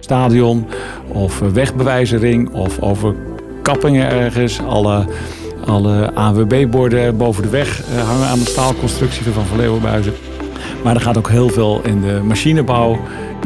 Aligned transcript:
stadion 0.00 0.66
of 1.08 1.38
wegbewijzering 1.38 2.52
of 2.52 2.80
over 2.80 3.14
kappingen 3.62 4.10
ergens. 4.10 4.60
Alle, 4.68 5.04
alle 5.66 6.14
AWB-borden 6.14 7.16
boven 7.16 7.42
de 7.42 7.48
weg 7.48 7.82
eh, 7.82 8.08
hangen 8.08 8.26
aan 8.26 8.38
de 8.38 8.46
staalconstructie 8.46 9.22
van 9.22 9.44
Van 9.44 9.56
Leeuwenbuizen. 9.56 10.12
Maar 10.82 10.94
er 10.94 11.00
gaat 11.00 11.16
ook 11.18 11.28
heel 11.28 11.48
veel 11.48 11.80
in 11.84 12.00
de 12.00 12.20
machinebouw, 12.24 12.98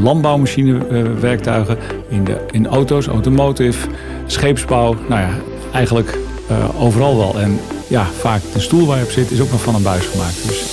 landbouwmachinewerktuigen, 0.03 1.79
in, 2.09 2.25
de, 2.25 2.37
in 2.51 2.67
auto's, 2.67 3.07
automotive, 3.07 3.89
scheepsbouw. 4.27 4.97
Nou 5.09 5.21
ja, 5.21 5.31
eigenlijk 5.73 6.19
uh, 6.51 6.83
overal 6.83 7.17
wel. 7.17 7.41
En 7.41 7.61
ja, 7.87 8.05
vaak 8.05 8.41
de 8.53 8.61
stoel 8.61 8.87
waar 8.87 8.99
je 8.99 9.05
op 9.05 9.11
zit 9.11 9.31
is 9.31 9.41
ook 9.41 9.51
nog 9.51 9.63
van 9.63 9.75
een 9.75 9.83
buis 9.83 10.07
gemaakt. 10.07 10.49
Dus... 10.49 10.73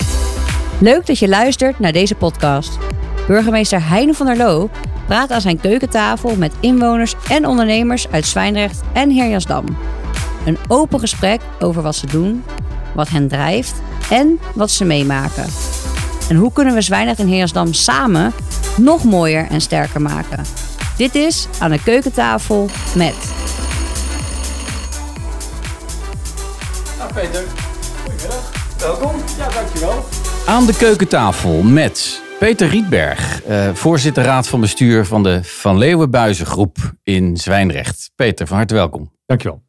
Leuk 0.80 1.06
dat 1.06 1.20
je 1.20 1.28
luistert 1.28 1.80
naar 1.80 1.92
deze 1.92 2.16
podcast. 2.16 2.78
Burgemeester 3.28 3.88
Heine 3.90 4.14
van 4.14 4.26
der 4.26 4.38
Loo 4.38 4.70
praat 5.08 5.32
aan 5.32 5.42
zijn 5.42 5.60
keukentafel 5.60 6.36
met 6.36 6.54
inwoners 6.60 7.16
en 7.30 7.48
ondernemers 7.48 8.08
uit 8.12 8.26
Zwijndrecht 8.26 8.82
en 8.94 9.10
Heerjasdam. 9.10 9.66
Een 10.46 10.58
open 10.68 11.00
gesprek 11.00 11.42
over 11.60 11.82
wat 11.82 11.96
ze 11.96 12.06
doen, 12.06 12.44
wat 12.96 13.10
hen 13.10 13.28
drijft 13.28 13.74
en 14.10 14.40
wat 14.54 14.72
ze 14.72 14.86
meemaken. 14.86 15.46
En 16.30 16.36
hoe 16.36 16.52
kunnen 16.54 16.74
we 16.74 16.82
Zwijndrecht 16.82 17.20
en 17.20 17.28
Heerjasdam 17.28 17.74
samen 17.74 18.34
nog 18.78 19.04
mooier 19.04 19.48
en 19.50 19.62
sterker 19.62 20.02
maken? 20.02 20.46
Dit 20.98 21.16
is 21.16 21.48
aan 21.60 21.72
de 21.72 21.84
keukentafel 21.84 22.70
met. 22.96 23.16
Nou 26.98 27.14
Peter, 27.14 27.44
goedemiddag. 28.04 28.52
Welkom. 28.80 29.16
Ja, 29.38 29.50
dankjewel. 29.50 30.06
Aan 30.46 30.66
de 30.66 30.76
keukentafel 30.76 31.62
met 31.62 32.26
Peter 32.40 32.68
Rietberg, 32.68 33.44
eh, 33.44 33.74
voorzitter 33.74 34.24
raad 34.24 34.48
van 34.48 34.62
bestuur 34.62 35.06
van 35.06 35.24
de 35.24 35.44
Van 35.44 35.78
Leeuwenbuizen 35.78 36.46
groep 36.46 36.78
in 37.04 37.38
Zwijnrecht. 37.38 38.12
Peter, 38.16 38.48
van 38.48 38.58
harte 38.58 38.74
welkom. 38.74 39.12
Dankjewel. 39.26 39.64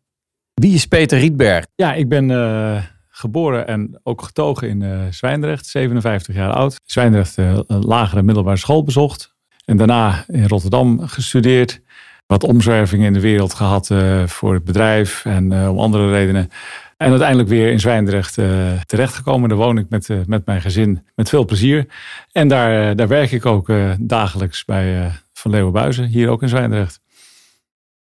Wie 0.54 0.74
is 0.74 0.86
Peter 0.86 1.18
Rietberg? 1.18 1.66
Ja, 1.74 1.94
ik 1.94 2.08
ben 2.08 2.28
uh, 2.28 2.82
geboren 3.08 3.66
en 3.66 4.00
ook 4.02 4.22
getogen 4.22 4.68
in 4.68 4.80
uh, 4.80 5.00
Zwijndrecht, 5.10 5.66
57 5.66 6.34
jaar 6.34 6.52
oud. 6.52 6.80
Zwijndrecht 6.84 7.38
uh, 7.38 7.58
lagere 7.66 8.22
middelbare 8.22 8.56
school 8.56 8.82
bezocht. 8.82 9.34
En 9.64 9.76
daarna 9.76 10.24
in 10.26 10.48
Rotterdam 10.48 11.06
gestudeerd. 11.06 11.80
Wat 12.26 12.44
omzwervingen 12.44 13.06
in 13.06 13.12
de 13.12 13.20
wereld 13.20 13.54
gehad 13.54 13.90
voor 14.26 14.54
het 14.54 14.64
bedrijf 14.64 15.24
en 15.24 15.68
om 15.68 15.78
andere 15.78 16.10
redenen. 16.10 16.50
En 16.98 17.10
uiteindelijk 17.10 17.48
weer 17.48 17.70
in 17.70 17.80
Zwijndrecht 17.80 18.38
uh, 18.38 18.80
terechtgekomen. 18.86 19.48
Daar 19.48 19.58
woon 19.58 19.78
ik 19.78 19.88
met, 19.88 20.08
uh, 20.08 20.18
met 20.26 20.46
mijn 20.46 20.60
gezin 20.60 21.06
met 21.14 21.28
veel 21.28 21.44
plezier. 21.44 21.86
En 22.32 22.48
daar, 22.48 22.90
uh, 22.90 22.96
daar 22.96 23.08
werk 23.08 23.32
ik 23.32 23.46
ook 23.46 23.72
dagelijks 23.98 24.64
bij 24.64 25.12
Van 25.32 25.50
Leeuwenbuizen, 25.50 26.04
hier 26.04 26.28
ook 26.28 26.42
in 26.42 26.48
Zwijndrecht. 26.48 27.00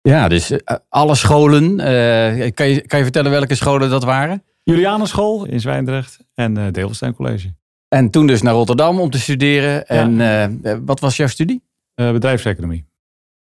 Ja, 0.01 0.29
dus 0.29 0.53
alle 0.89 1.15
scholen. 1.15 1.77
kan, 2.55 2.69
je, 2.69 2.81
kan 2.87 2.99
je 2.99 3.05
vertellen 3.05 3.31
welke 3.31 3.55
scholen 3.55 3.91
dat 3.91 4.05
waren? 4.05 4.43
Julianenschool 4.63 5.45
in 5.45 5.61
Zwijndrecht 5.61 6.19
en 6.35 6.59
uh, 6.59 6.65
Deelstein 6.71 7.15
College. 7.15 7.55
En 7.89 8.11
toen 8.11 8.27
dus 8.27 8.43
naar 8.43 8.55
Rotterdam 8.55 9.01
om 9.01 9.11
te 9.11 9.19
studeren. 9.19 9.87
En 9.87 10.17
ja. 10.17 10.51
wat 10.85 11.01
was 11.01 11.17
jouw 11.17 11.27
studie? 11.27 11.63
bedrijfseconomie. 11.95 12.85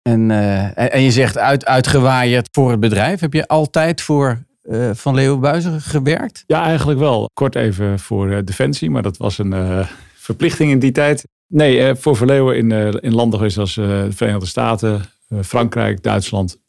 En, 0.02 0.30
en 0.74 1.02
je 1.02 1.10
zegt 1.10 1.38
uit, 1.38 1.66
uitgewaaierd 1.66 2.48
voor 2.52 2.70
het 2.70 2.80
bedrijf. 2.80 3.20
Heb 3.20 3.32
je 3.32 3.46
altijd 3.46 4.00
voor 4.00 4.48
uh, 4.70 4.90
van 4.94 5.14
Leeuwenbuizen 5.14 5.80
gewerkt? 5.80 6.44
Ja, 6.46 6.62
eigenlijk 6.62 6.98
wel. 6.98 7.30
Kort 7.34 7.54
even 7.54 7.98
voor 7.98 8.28
uh, 8.28 8.38
Defensie, 8.44 8.90
maar 8.90 9.02
dat 9.02 9.16
was 9.16 9.38
een 9.38 9.52
uh, 9.52 9.86
verplichting 10.14 10.70
in 10.70 10.78
die 10.78 10.92
tijd. 10.92 11.28
Nee, 11.46 11.94
voor 11.94 12.16
Verleeuwen 12.16 12.56
in, 12.56 12.70
in 13.00 13.14
landen 13.14 13.38
geweest 13.38 13.58
als 13.58 13.74
de 13.74 14.08
Verenigde 14.10 14.46
Staten, 14.46 15.02
Frankrijk, 15.42 16.02
Duitsland. 16.02 16.60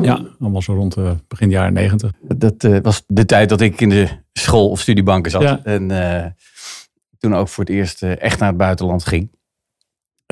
Ja, 0.00 0.26
allemaal 0.40 0.62
zo 0.62 0.74
rond 0.74 0.96
begin 1.28 1.50
jaren 1.50 1.72
negentig. 1.72 2.10
Dat 2.36 2.82
was 2.82 3.02
de 3.06 3.24
tijd 3.26 3.48
dat 3.48 3.60
ik 3.60 3.80
in 3.80 3.88
de 3.88 4.08
school- 4.32 4.70
of 4.70 4.80
studiebanken 4.80 5.30
zat. 5.30 5.42
Ja. 5.42 5.64
En 5.64 5.88
toen 7.18 7.34
ook 7.34 7.48
voor 7.48 7.64
het 7.64 7.72
eerst 7.72 8.02
echt 8.02 8.38
naar 8.38 8.48
het 8.48 8.58
buitenland 8.58 9.04
ging. 9.04 9.30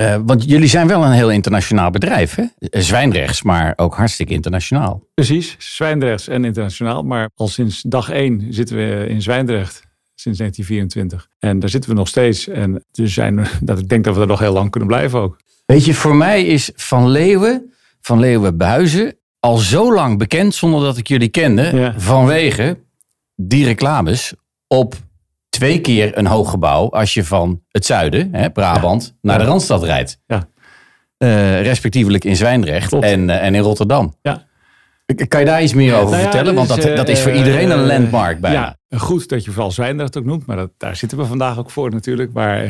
Uh, 0.01 0.15
want 0.25 0.43
jullie 0.43 0.67
zijn 0.67 0.87
wel 0.87 1.03
een 1.03 1.11
heel 1.11 1.31
internationaal 1.31 1.89
bedrijf, 1.89 2.35
hè? 2.35 2.43
Zwijnrechts, 2.59 3.41
maar 3.41 3.73
ook 3.75 3.95
hartstikke 3.95 4.33
internationaal. 4.33 5.03
Precies, 5.13 5.55
Zwijndrechts 5.57 6.27
en 6.27 6.45
internationaal. 6.45 7.03
Maar 7.03 7.29
al 7.35 7.47
sinds 7.47 7.81
dag 7.81 8.09
één 8.09 8.53
zitten 8.53 8.75
we 8.75 9.05
in 9.07 9.21
Zwijndrecht, 9.21 9.81
sinds 10.15 10.37
1924. 10.37 11.27
En 11.39 11.59
daar 11.59 11.69
zitten 11.69 11.89
we 11.89 11.95
nog 11.95 12.07
steeds. 12.07 12.47
En 12.47 12.83
dus 12.91 13.13
zijn, 13.13 13.47
dat 13.61 13.79
ik 13.79 13.89
denk 13.89 14.03
dat 14.03 14.15
we 14.15 14.21
er 14.21 14.27
nog 14.27 14.39
heel 14.39 14.53
lang 14.53 14.69
kunnen 14.69 14.89
blijven 14.89 15.19
ook. 15.19 15.39
Weet 15.65 15.85
je, 15.85 15.93
voor 15.93 16.15
mij 16.15 16.45
is 16.45 16.71
Van 16.75 17.09
Leeuwen, 17.09 17.73
Van 18.01 18.19
Leeuwen 18.19 18.57
Buizen, 18.57 19.17
al 19.39 19.57
zo 19.57 19.93
lang 19.93 20.17
bekend 20.17 20.55
zonder 20.55 20.81
dat 20.81 20.97
ik 20.97 21.07
jullie 21.07 21.29
kende. 21.29 21.93
Vanwege 21.97 22.77
die 23.35 23.65
reclames 23.65 24.33
op 24.67 24.95
twee 25.57 25.81
keer 25.81 26.17
een 26.17 26.27
hoog 26.27 26.49
gebouw 26.49 26.89
als 26.89 27.13
je 27.13 27.23
van 27.23 27.61
het 27.71 27.85
zuiden, 27.85 28.29
hè, 28.31 28.49
Brabant, 28.49 29.15
naar 29.21 29.37
de 29.37 29.43
Randstad 29.43 29.83
rijdt. 29.83 30.19
Ja. 30.27 30.47
Uh, 31.17 31.61
respectievelijk 31.61 32.23
in 32.23 32.35
Zwijndrecht 32.35 32.93
en, 32.93 33.29
uh, 33.29 33.43
en 33.43 33.55
in 33.55 33.61
Rotterdam. 33.61 34.15
Ja. 34.21 34.45
Kan 35.27 35.39
je 35.39 35.45
daar 35.45 35.63
iets 35.63 35.73
meer 35.73 35.95
over 35.95 36.09
nou 36.09 36.21
vertellen? 36.21 36.55
Want 36.55 36.67
dat, 36.67 36.81
dat 36.81 37.09
is 37.09 37.19
voor 37.19 37.31
uh, 37.31 37.37
iedereen 37.37 37.69
een 37.69 37.85
landmark 37.85 38.39
bijna. 38.39 38.77
Ja, 38.89 38.97
goed 38.97 39.29
dat 39.29 39.45
je 39.45 39.51
vooral 39.51 39.71
Zwijndrecht 39.71 40.17
ook 40.17 40.25
noemt. 40.25 40.45
Maar 40.45 40.55
dat, 40.55 40.71
daar 40.77 40.95
zitten 40.95 41.17
we 41.17 41.25
vandaag 41.25 41.57
ook 41.57 41.71
voor 41.71 41.89
natuurlijk. 41.89 42.33
Waar 42.33 42.67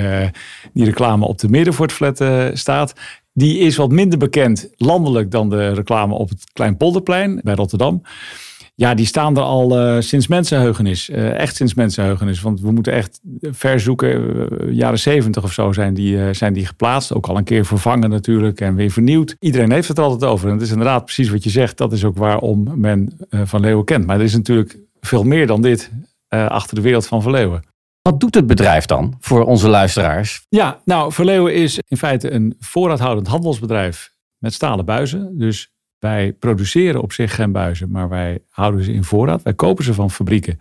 die 0.74 0.86
reclame 0.86 1.26
op 1.26 1.38
de 1.38 1.50
Middenvoortflat 1.50 2.24
staat. 2.54 2.94
Die 3.34 3.60
is 3.60 3.76
wat 3.76 3.92
minder 3.92 4.20
bekend 4.20 4.70
landelijk 4.76 5.32
dan 5.32 5.50
de 5.50 5.74
reclame 5.74 6.14
op 6.14 6.30
het 6.30 6.44
Kleinpolderplein 6.54 7.40
bij 7.44 7.54
Rotterdam. 7.54 8.02
Ja, 8.80 8.94
die 8.94 9.06
staan 9.06 9.38
er 9.38 9.44
al 9.44 9.80
uh, 9.80 10.02
sinds 10.02 10.28
mensenheugenis. 10.28 11.10
Uh, 11.10 11.40
echt 11.40 11.56
sinds 11.56 11.74
mensenheugenis. 11.74 12.42
Want 12.42 12.62
we 12.62 12.72
moeten 12.72 12.94
echt 12.94 13.20
ver 13.42 13.80
zoeken. 13.80 14.36
Uh, 14.36 14.74
jaren 14.74 15.00
zeventig 15.00 15.44
of 15.44 15.54
zo 15.54 15.74
zijn 15.74 15.94
die, 15.94 16.34
zijn 16.34 16.54
die 16.54 16.66
geplaatst. 16.66 17.14
Ook 17.14 17.28
al 17.28 17.38
een 17.38 17.44
keer 17.44 17.66
vervangen 17.66 18.10
natuurlijk 18.10 18.62
en 18.62 18.76
weer 18.76 18.92
vernieuwd. 18.92 19.36
Iedereen 19.40 19.72
heeft 19.72 19.88
het 19.88 19.98
er 19.98 20.04
altijd 20.04 20.32
over. 20.32 20.48
En 20.48 20.54
het 20.54 20.62
is 20.62 20.72
inderdaad 20.72 21.04
precies 21.04 21.30
wat 21.30 21.44
je 21.44 21.50
zegt. 21.50 21.78
Dat 21.78 21.94
is 21.94 22.04
ook 22.04 22.18
waarom 22.18 22.72
men 22.76 23.18
Van 23.30 23.62
Leeuwen 23.62 23.86
kent. 23.86 24.06
Maar 24.06 24.18
er 24.18 24.24
is 24.24 24.36
natuurlijk 24.36 24.78
veel 25.00 25.24
meer 25.24 25.48
dan 25.48 25.62
dit 25.62 25.92
achter 26.30 26.76
de 26.76 26.82
wereld 26.82 27.08
van 27.08 27.22
Van 27.22 27.32
Leeuwen. 27.32 27.64
Wat 28.02 28.20
doet 28.20 28.36
het 28.36 28.48
bedrijf 28.48 28.86
dan 28.86 29.16
voor 29.20 29.46
onze 29.46 29.68
luisteraars? 29.68 30.46
Ja, 30.50 30.82
nou, 30.86 31.14
Van 31.14 31.26
Leeuwen 31.26 31.54
is 31.54 31.80
in 31.88 31.98
feite 31.98 32.32
een 32.32 32.56
voorraadhoudend 32.60 33.28
handelsbedrijf 33.28 34.14
met 34.38 34.54
stalen 34.54 34.86
buizen. 34.86 35.38
Dus 35.38 35.72
wij 36.00 36.34
produceren 36.34 37.02
op 37.02 37.14
zich 37.14 37.36
geen 37.36 37.52
buizen, 37.52 37.92
maar 37.92 38.10
wij 38.10 38.40
houden 38.50 38.84
ze 38.84 38.94
in 38.94 39.04
voorraad. 39.04 39.44
Wij 39.44 39.54
kopen 39.54 39.84
ze 39.84 39.94
van 39.94 40.12
fabrieken, 40.12 40.60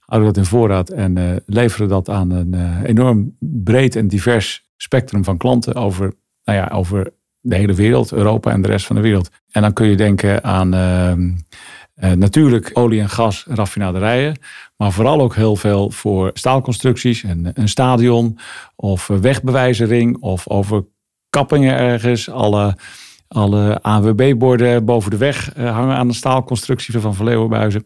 houden 0.00 0.32
dat 0.32 0.42
in 0.42 0.48
voorraad 0.50 0.88
en 0.88 1.16
uh, 1.16 1.36
leveren 1.46 1.88
dat 1.88 2.08
aan 2.08 2.30
een 2.30 2.54
uh, 2.54 2.82
enorm 2.82 3.36
breed 3.38 3.96
en 3.96 4.08
divers 4.08 4.70
spectrum 4.76 5.24
van 5.24 5.36
klanten 5.36 5.74
over, 5.74 6.14
nou 6.44 6.58
ja, 6.58 6.70
over 6.72 7.12
de 7.40 7.56
hele 7.56 7.74
wereld, 7.74 8.12
Europa 8.12 8.50
en 8.50 8.62
de 8.62 8.68
rest 8.68 8.86
van 8.86 8.96
de 8.96 9.02
wereld. 9.02 9.30
En 9.50 9.62
dan 9.62 9.72
kun 9.72 9.86
je 9.86 9.96
denken 9.96 10.44
aan 10.44 10.74
uh, 10.74 12.12
natuurlijk 12.12 12.70
olie- 12.72 13.00
en 13.00 13.08
gas 13.08 13.44
raffinaderijen, 13.48 14.38
maar 14.76 14.92
vooral 14.92 15.20
ook 15.20 15.34
heel 15.34 15.56
veel 15.56 15.90
voor 15.90 16.30
staalconstructies, 16.34 17.22
een, 17.22 17.50
een 17.54 17.68
stadion 17.68 18.38
of 18.76 19.06
wegbewijzering 19.06 20.16
of 20.20 20.48
over 20.48 20.84
kappingen 21.30 21.76
ergens, 21.76 22.30
alle 22.30 22.76
alle 23.32 23.82
AWB-borden 23.82 24.84
boven 24.84 25.10
de 25.10 25.16
weg 25.16 25.52
eh, 25.54 25.74
hangen 25.74 25.96
aan 25.96 26.08
de 26.08 26.14
staalconstructie 26.14 27.00
van 27.00 27.14
Van 27.14 27.24
Leeuwenbuizen. 27.24 27.84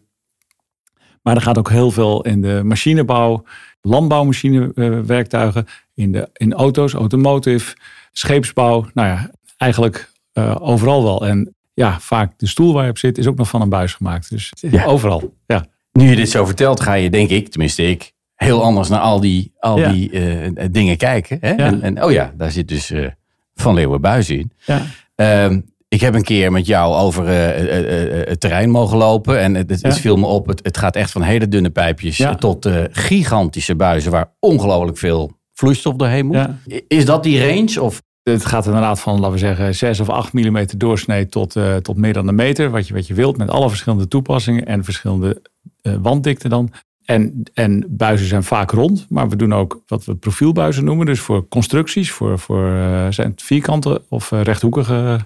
Maar 1.21 1.35
er 1.35 1.41
gaat 1.41 1.57
ook 1.57 1.69
heel 1.69 1.91
veel 1.91 2.21
in 2.21 2.41
de 2.41 2.61
machinebouw, 2.63 3.43
landbouwmachinewerktuigen, 3.81 5.65
in, 5.93 6.11
de, 6.11 6.29
in 6.33 6.53
auto's, 6.53 6.93
automotive, 6.93 7.75
scheepsbouw. 8.11 8.85
Nou 8.93 9.07
ja, 9.07 9.31
eigenlijk 9.57 10.11
uh, 10.33 10.55
overal 10.59 11.03
wel. 11.03 11.27
En 11.27 11.55
ja, 11.73 11.99
vaak 11.99 12.33
de 12.37 12.47
stoel 12.47 12.73
waar 12.73 12.83
je 12.83 12.89
op 12.89 12.97
zit 12.97 13.17
is 13.17 13.27
ook 13.27 13.37
nog 13.37 13.49
van 13.49 13.61
een 13.61 13.69
buis 13.69 13.93
gemaakt. 13.93 14.29
Dus 14.29 14.53
ja. 14.55 14.85
overal. 14.85 15.33
Ja. 15.45 15.65
Nu 15.91 16.09
je 16.09 16.15
dit 16.15 16.29
zo 16.29 16.45
vertelt, 16.45 16.79
ga 16.79 16.93
je, 16.93 17.09
denk 17.09 17.29
ik, 17.29 17.49
tenminste 17.49 17.83
ik, 17.83 18.13
heel 18.35 18.63
anders 18.63 18.89
naar 18.89 18.99
al 18.99 19.19
die, 19.19 19.53
al 19.59 19.79
ja. 19.79 19.91
die 19.91 20.11
uh, 20.11 20.65
dingen 20.71 20.97
kijken. 20.97 21.37
Hè? 21.41 21.53
En, 21.53 21.81
en, 21.81 22.03
oh 22.03 22.11
ja, 22.11 22.33
daar 22.37 22.51
zit 22.51 22.67
dus 22.67 22.91
uh, 22.91 23.07
Van 23.55 23.73
Leeuwenbuis 23.73 24.29
in. 24.29 24.51
Ja. 24.65 24.81
Uh, 25.21 25.57
ik 25.87 26.01
heb 26.01 26.13
een 26.13 26.23
keer 26.23 26.51
met 26.51 26.65
jou 26.65 26.95
over 26.95 27.27
uh, 27.27 28.19
uh, 28.19 28.27
het 28.27 28.39
terrein 28.39 28.69
mogen 28.69 28.97
lopen. 28.97 29.39
En 29.39 29.55
het, 29.55 29.99
viel 29.99 30.17
me 30.17 30.25
op. 30.25 30.47
Het, 30.47 30.59
het, 30.63 30.77
gaat 30.77 30.95
echt 30.95 31.11
van 31.11 31.21
hele 31.21 31.47
dunne 31.47 31.69
pijpjes 31.69 32.25
tot 32.39 32.69
gigantische 32.91 33.75
buizen 33.75 34.11
waar 34.11 34.33
ongelooflijk 34.39 34.97
veel 34.97 35.31
vloeistof 35.53 35.95
doorheen 35.95 36.25
moet. 36.25 36.47
Is 36.87 37.05
dat 37.05 37.23
die 37.23 37.47
range? 37.47 37.81
Of? 37.81 38.01
Het 38.23 38.45
gaat 38.45 38.65
inderdaad 38.65 38.99
van, 38.99 39.13
laten 39.13 39.31
we 39.31 39.37
zeggen, 39.37 39.75
6 39.75 39.99
of 39.99 40.09
8 40.09 40.33
mm 40.33 40.65
doorsnee 40.77 41.27
tot, 41.27 41.55
tot 41.81 41.97
meer 41.97 42.13
dan 42.13 42.27
een 42.27 42.35
meter. 42.35 42.69
Wat 42.69 42.87
je, 42.87 42.93
wat 42.93 43.07
je 43.07 43.13
wilt, 43.13 43.37
met 43.37 43.49
alle 43.49 43.69
verschillende 43.69 44.07
toepassingen 44.07 44.65
en 44.65 44.83
verschillende 44.83 45.41
wanddikte 45.81 46.49
dan. 46.49 46.71
En, 47.07 47.43
en 47.53 47.85
buizen 47.89 48.27
zijn 48.27 48.43
vaak 48.43 48.71
rond, 48.71 49.05
maar 49.09 49.29
we 49.29 49.35
doen 49.35 49.53
ook 49.53 49.83
wat 49.85 50.05
we 50.05 50.15
profielbuizen 50.15 50.83
noemen. 50.83 51.05
Dus 51.05 51.19
voor 51.19 51.47
constructies, 51.47 52.11
voor, 52.11 52.39
voor 52.39 52.67
zijn 53.09 53.31
het 53.31 53.41
vierkante 53.41 54.01
of 54.09 54.31
rechthoekige 54.31 55.19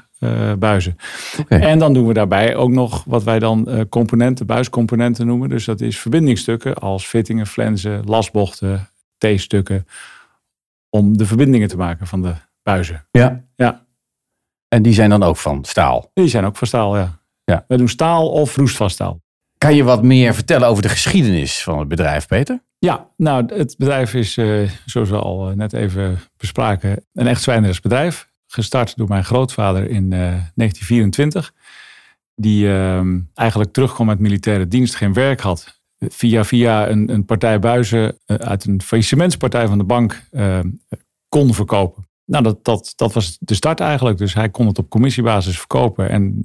buizen. 0.60 0.96
En 1.48 1.80
dan 1.80 1.94
doen 1.94 2.08
we 2.08 2.14
daarbij 2.14 2.56
ook 2.56 2.70
nog 2.70 3.04
wat 3.04 3.24
wij 3.24 3.40
dan 3.40 3.86
componenten, 3.90 4.46
buiscomponenten 4.46 5.28
noemen. 5.28 5.50
Dus 5.50 5.66
dat 5.66 5.82
is 5.82 6.00
verbindingsstukken 6.00 6.76
als 6.76 7.06
fittingen, 7.06 7.48
flensen, 7.48 8.04
lasbochten, 8.06 8.90
T-stukken. 9.18 9.88
Om 10.90 11.18
de 11.18 11.26
verbindingen 11.26 11.68
te 11.68 11.78
maken 11.78 12.08
van 12.08 12.22
de 12.22 12.34
buizen. 12.64 13.08
Ja. 13.12 13.44
ja. 13.56 13.86
En 14.68 14.82
die 14.82 14.94
zijn 14.94 15.10
dan 15.10 15.24
ook 15.24 15.38
van 15.38 15.66
staal? 15.66 16.12
Die 16.14 16.28
zijn 16.28 16.46
ook 16.46 16.58
van 16.58 16.68
staal, 16.68 16.98
ja. 16.98 17.20
ja. 17.44 17.66
We 17.68 17.78
doen 17.78 17.90
staal 17.90 18.30
of 18.30 18.56
roestvast 18.56 18.94
staal. 18.94 19.22
Kan 19.62 19.76
je 19.76 19.84
wat 19.84 20.04
meer 20.04 20.34
vertellen 20.34 20.68
over 20.68 20.82
de 20.82 20.90
geschiedenis 20.90 21.64
van 21.64 21.80
het 21.80 21.88
bedrijf, 21.88 22.28
Peter? 22.28 22.64
Ja, 22.80 23.10
nou, 23.18 23.54
het 23.54 23.76
bedrijf 23.78 24.14
is, 24.14 24.38
uh, 24.38 24.70
zoals 24.86 25.10
we 25.10 25.16
al 25.18 25.50
eh, 25.50 25.56
net 25.56 25.74
even 25.74 26.20
bespraken, 26.38 27.06
een 27.14 27.28
echt 27.28 27.82
bedrijf. 27.82 28.30
Gestart 28.48 28.98
door 28.98 29.08
mijn 29.08 29.24
grootvader 29.24 29.90
in 29.90 30.10
1924. 30.10 31.54
Eh, 31.56 31.62
die 32.36 32.74
ehm, 32.74 33.20
eigenlijk 33.34 33.74
terugkwam 33.74 34.10
uit 34.10 34.20
militaire 34.20 34.68
dienst, 34.68 34.96
geen 34.96 35.14
werk 35.14 35.40
had. 35.40 35.82
Via, 35.98 36.44
via 36.44 36.90
een, 36.90 37.10
een 37.10 37.26
partij 37.26 37.60
buizen 37.60 38.18
uit 38.26 38.66
een 38.66 38.82
faillissementspartij 38.82 39.68
van 39.68 39.78
de 39.78 39.84
bank 39.84 40.22
kon 41.30 41.54
verkopen. 41.54 42.10
Nou, 42.26 42.44
dat, 42.44 42.64
dat, 42.64 42.94
dat 42.96 43.14
was 43.14 43.38
de 43.40 43.54
start 43.54 43.80
eigenlijk. 43.80 44.18
Dus 44.18 44.34
hij 44.34 44.50
kon 44.50 44.68
het 44.68 44.78
op 44.78 44.90
commissiebasis 44.90 45.58
verkopen. 45.58 46.10
En 46.10 46.42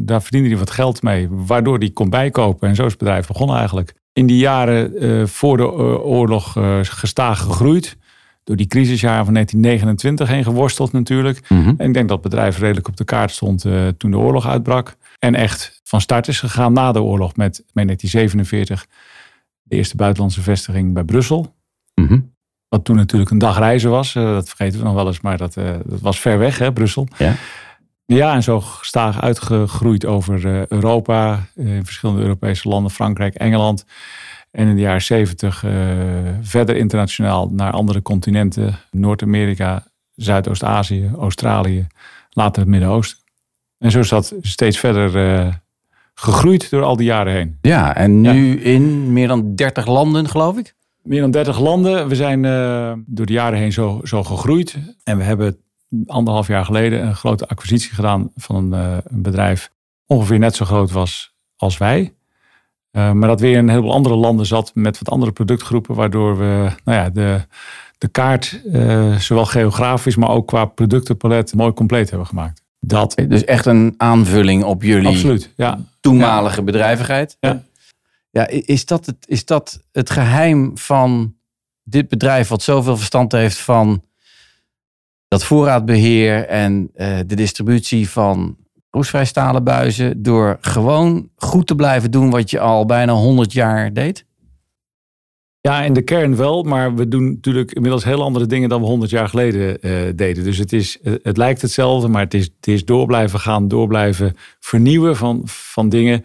daar 0.00 0.22
verdiende 0.22 0.48
hij 0.48 0.58
wat 0.58 0.70
geld 0.70 1.02
mee. 1.02 1.28
Waardoor 1.30 1.78
hij 1.78 1.90
kon 1.90 2.10
bijkopen. 2.10 2.68
En 2.68 2.74
zo 2.74 2.84
is 2.84 2.90
het 2.90 2.98
bedrijf 2.98 3.26
begonnen 3.26 3.56
eigenlijk. 3.56 3.94
In 4.12 4.26
die 4.26 4.38
jaren 4.38 5.04
uh, 5.04 5.26
voor 5.26 5.56
de 5.56 5.62
uh, 5.62 6.06
oorlog 6.06 6.56
uh, 6.56 6.78
gestaag 6.82 7.40
gegroeid. 7.40 7.96
Door 8.44 8.56
die 8.56 8.66
crisisjaren 8.66 9.24
van 9.24 9.34
1929 9.34 10.28
heen 10.28 10.44
geworsteld 10.44 10.92
natuurlijk. 10.92 11.48
Mhm. 11.48 11.74
En 11.76 11.88
ik 11.88 11.94
denk 11.94 12.08
dat 12.08 12.22
het 12.22 12.30
bedrijf 12.30 12.58
redelijk 12.58 12.88
op 12.88 12.96
de 12.96 13.04
kaart 13.04 13.30
stond 13.30 13.66
toen 13.96 14.10
de 14.10 14.18
oorlog 14.18 14.46
uitbrak. 14.46 14.96
En 15.18 15.34
echt 15.34 15.80
van 15.84 16.00
start 16.00 16.28
is 16.28 16.40
gegaan 16.40 16.72
na 16.72 16.92
de 16.92 17.02
oorlog 17.02 17.36
met, 17.36 17.62
met 17.72 17.84
1947 17.84 18.86
de 19.62 19.76
eerste 19.76 19.96
buitenlandse 19.96 20.42
vestiging 20.42 20.94
bij 20.94 21.04
Brussel. 21.04 21.54
Mm 21.94 22.33
wat 22.74 22.84
toen 22.84 22.96
natuurlijk 22.96 23.30
een 23.30 23.38
dag 23.38 23.58
reizen 23.58 23.90
was. 23.90 24.14
Eh, 24.14 24.22
dat 24.22 24.48
vergeten 24.48 24.78
we 24.78 24.84
nog 24.84 24.94
wel 24.94 25.06
eens, 25.06 25.20
maar 25.20 25.36
dat, 25.36 25.56
uh, 25.56 25.70
dat 25.84 26.00
was 26.00 26.20
ver 26.20 26.38
weg, 26.38 26.58
hè, 26.58 26.72
Brussel. 26.72 27.08
Ja. 27.18 27.34
Ja, 28.06 28.34
en 28.34 28.42
zo 28.42 28.60
gestaag 28.60 29.20
uitgegroeid 29.20 30.06
over 30.06 30.46
uh, 30.46 30.66
Europa, 30.66 31.46
in 31.54 31.84
verschillende 31.84 32.22
Europese 32.22 32.68
landen, 32.68 32.90
Frankrijk, 32.90 33.34
Engeland. 33.34 33.84
En 34.50 34.66
in 34.66 34.74
de 34.74 34.80
jaren 34.80 35.02
zeventig 35.02 35.64
verder 36.42 36.76
internationaal 36.76 37.48
naar 37.52 37.72
andere 37.72 38.02
continenten, 38.02 38.78
Noord-Amerika, 38.90 39.86
Zuidoost-Azië, 40.14 41.10
Australië, 41.18 41.86
later 42.30 42.62
het 42.62 42.70
Midden-Oosten. 42.70 43.18
En 43.78 43.90
zo 43.90 43.98
is 43.98 44.08
dat 44.08 44.34
steeds 44.40 44.78
verder 44.78 45.60
gegroeid 46.14 46.70
door 46.70 46.82
al 46.82 46.96
die 46.96 47.06
jaren 47.06 47.32
heen. 47.32 47.58
Ja, 47.60 47.96
en 47.96 48.20
nu 48.20 48.60
in 48.60 49.12
meer 49.12 49.28
dan 49.28 49.54
30 49.54 49.86
landen, 49.86 50.28
geloof 50.28 50.58
ik? 50.58 50.74
Meer 51.04 51.20
dan 51.20 51.30
30 51.30 51.58
landen. 51.58 52.08
We 52.08 52.14
zijn 52.14 52.44
uh, 52.44 52.92
door 53.06 53.26
de 53.26 53.32
jaren 53.32 53.58
heen 53.58 53.72
zo, 53.72 54.00
zo 54.04 54.24
gegroeid. 54.24 54.76
En 55.02 55.16
we 55.16 55.22
hebben 55.22 55.56
anderhalf 56.06 56.46
jaar 56.46 56.64
geleden 56.64 57.06
een 57.06 57.14
grote 57.14 57.48
acquisitie 57.48 57.94
gedaan 57.94 58.30
van 58.36 58.56
een, 58.56 58.80
uh, 58.80 58.96
een 59.04 59.22
bedrijf. 59.22 59.70
Ongeveer 60.06 60.38
net 60.38 60.56
zo 60.56 60.64
groot 60.64 60.90
was 60.90 61.34
als 61.56 61.78
wij. 61.78 62.14
Uh, 62.92 63.12
maar 63.12 63.28
dat 63.28 63.40
weer 63.40 63.52
in 63.52 63.58
een 63.58 63.68
heleboel 63.68 63.92
andere 63.92 64.14
landen 64.14 64.46
zat 64.46 64.70
met 64.74 64.98
wat 64.98 65.10
andere 65.10 65.32
productgroepen. 65.32 65.94
Waardoor 65.94 66.38
we 66.38 66.70
nou 66.84 66.98
ja, 66.98 67.10
de, 67.10 67.40
de 67.98 68.08
kaart, 68.08 68.60
zowel 69.18 69.46
geografisch, 69.46 70.16
maar 70.16 70.28
ook 70.28 70.46
qua 70.46 70.64
productenpalet, 70.64 71.54
mooi 71.54 71.72
compleet 71.72 72.10
hebben 72.10 72.28
gemaakt. 72.28 72.62
Dat. 72.80 73.22
Dus 73.28 73.44
echt 73.44 73.66
een 73.66 73.94
aanvulling 73.96 74.64
op 74.64 74.82
jullie 74.82 75.08
Absoluut, 75.08 75.52
ja. 75.56 75.78
toenmalige 76.00 76.56
ja. 76.56 76.62
bedrijvigheid. 76.62 77.36
Ja. 77.40 77.62
Ja, 78.34 78.46
is 78.48 78.86
dat, 78.86 79.06
het, 79.06 79.16
is 79.26 79.44
dat 79.44 79.80
het 79.92 80.10
geheim 80.10 80.78
van 80.78 81.34
dit 81.82 82.08
bedrijf 82.08 82.48
wat 82.48 82.62
zoveel 82.62 82.96
verstand 82.96 83.32
heeft 83.32 83.58
van 83.58 84.02
dat 85.28 85.44
voorraadbeheer 85.44 86.46
en 86.46 86.90
uh, 86.96 87.18
de 87.26 87.34
distributie 87.34 88.10
van 88.10 88.56
roestvrij 88.90 89.24
stalen 89.24 89.64
buizen 89.64 90.22
door 90.22 90.58
gewoon 90.60 91.28
goed 91.36 91.66
te 91.66 91.74
blijven 91.74 92.10
doen 92.10 92.30
wat 92.30 92.50
je 92.50 92.60
al 92.60 92.86
bijna 92.86 93.12
100 93.12 93.52
jaar 93.52 93.92
deed? 93.92 94.26
Ja, 95.60 95.82
in 95.82 95.92
de 95.92 96.02
kern 96.02 96.36
wel, 96.36 96.62
maar 96.62 96.94
we 96.94 97.08
doen 97.08 97.30
natuurlijk 97.30 97.72
inmiddels 97.72 98.04
heel 98.04 98.22
andere 98.22 98.46
dingen 98.46 98.68
dan 98.68 98.80
we 98.80 98.86
100 98.86 99.10
jaar 99.10 99.28
geleden 99.28 99.78
uh, 99.80 100.12
deden. 100.16 100.44
Dus 100.44 100.58
het, 100.58 100.72
is, 100.72 100.98
het 101.02 101.36
lijkt 101.36 101.62
hetzelfde, 101.62 102.08
maar 102.08 102.22
het 102.22 102.34
is, 102.34 102.44
het 102.44 102.66
is 102.66 102.84
door 102.84 103.06
blijven 103.06 103.40
gaan, 103.40 103.68
door 103.68 103.86
blijven 103.86 104.36
vernieuwen 104.60 105.16
van, 105.16 105.42
van 105.44 105.88
dingen. 105.88 106.24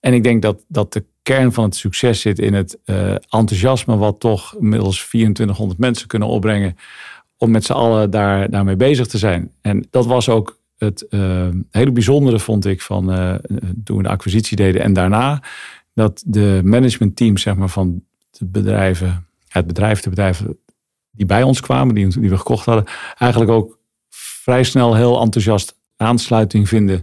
En 0.00 0.14
ik 0.14 0.22
denk 0.22 0.42
dat, 0.42 0.64
dat 0.68 0.92
de 0.92 1.04
kern 1.34 1.52
van 1.52 1.64
het 1.64 1.76
succes 1.76 2.20
zit 2.20 2.38
in 2.38 2.54
het 2.54 2.78
uh, 2.84 3.10
enthousiasme, 3.10 3.96
wat 3.96 4.20
toch 4.20 4.54
inmiddels 4.54 5.06
2400 5.08 5.78
mensen 5.78 6.08
kunnen 6.08 6.28
opbrengen. 6.28 6.76
Om 7.36 7.50
met 7.50 7.64
z'n 7.64 7.72
allen 7.72 8.10
daar, 8.10 8.50
daarmee 8.50 8.76
bezig 8.76 9.06
te 9.06 9.18
zijn. 9.18 9.52
En 9.60 9.86
dat 9.90 10.06
was 10.06 10.28
ook 10.28 10.58
het 10.76 11.06
uh, 11.10 11.48
hele 11.70 11.92
bijzondere, 11.92 12.38
vond 12.38 12.66
ik, 12.66 12.82
van 12.82 13.18
uh, 13.18 13.34
toen 13.84 13.96
we 13.96 14.02
de 14.02 14.08
acquisitie 14.08 14.56
deden 14.56 14.82
en 14.82 14.92
daarna. 14.92 15.42
Dat 15.94 16.22
de 16.26 16.60
managementteams 16.64 17.42
zeg 17.42 17.54
maar, 17.54 17.68
van 17.68 18.02
de 18.30 18.44
bedrijven, 18.44 19.26
het 19.48 19.66
bedrijf, 19.66 20.00
de 20.00 20.10
bedrijven 20.10 20.58
die 21.10 21.26
bij 21.26 21.42
ons 21.42 21.60
kwamen, 21.60 21.94
die, 21.94 22.20
die 22.20 22.30
we 22.30 22.36
gekocht 22.36 22.64
hadden, 22.64 22.84
eigenlijk 23.18 23.50
ook 23.50 23.78
vrij 24.08 24.62
snel 24.62 24.94
heel 24.94 25.20
enthousiast 25.20 25.76
aansluiting 25.96 26.68
vinden 26.68 27.02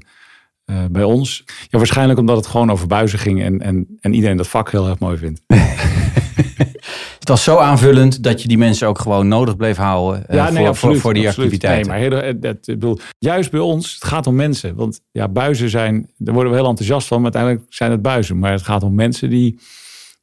uh, 0.71 0.85
bij 0.91 1.03
ons. 1.03 1.43
Ja, 1.69 1.77
waarschijnlijk 1.77 2.19
omdat 2.19 2.35
het 2.35 2.47
gewoon 2.47 2.71
over 2.71 2.87
buizen 2.87 3.19
ging 3.19 3.41
en, 3.41 3.61
en, 3.61 3.97
en 3.99 4.13
iedereen 4.13 4.37
dat 4.37 4.47
vak 4.47 4.71
heel 4.71 4.87
erg 4.87 4.99
mooi 4.99 5.17
vindt. 5.17 5.41
het 7.19 7.29
was 7.29 7.43
zo 7.43 7.57
aanvullend 7.57 8.23
dat 8.23 8.41
je 8.41 8.47
die 8.47 8.57
mensen 8.57 8.87
ook 8.87 8.99
gewoon 8.99 9.27
nodig 9.27 9.55
bleef 9.55 9.77
houden 9.77 10.25
uh, 10.29 10.35
ja, 10.35 10.43
nee, 10.43 10.53
voor, 10.53 10.67
absoluut, 10.67 10.93
voor, 10.93 11.01
voor, 11.01 11.13
die 11.13 11.27
absoluut. 11.27 11.51
activiteiten. 11.53 11.91
Nee, 11.91 12.09
maar 12.09 12.21
heel, 12.21 12.39
dat, 12.39 12.55
ik 12.55 12.65
bedoel, 12.65 12.99
juist 13.19 13.51
bij 13.51 13.59
ons, 13.59 13.93
het 13.93 14.03
gaat 14.03 14.27
om 14.27 14.35
mensen. 14.35 14.75
Want 14.75 15.01
ja, 15.11 15.27
buizen 15.27 15.69
zijn, 15.69 16.09
daar 16.17 16.33
worden 16.33 16.51
we 16.51 16.57
heel 16.57 16.69
enthousiast 16.69 17.07
van, 17.07 17.21
maar 17.21 17.33
uiteindelijk 17.33 17.73
zijn 17.73 17.91
het 17.91 18.01
buizen. 18.01 18.39
Maar 18.39 18.51
het 18.51 18.61
gaat 18.61 18.83
om 18.83 18.95
mensen 18.95 19.29
die, 19.29 19.59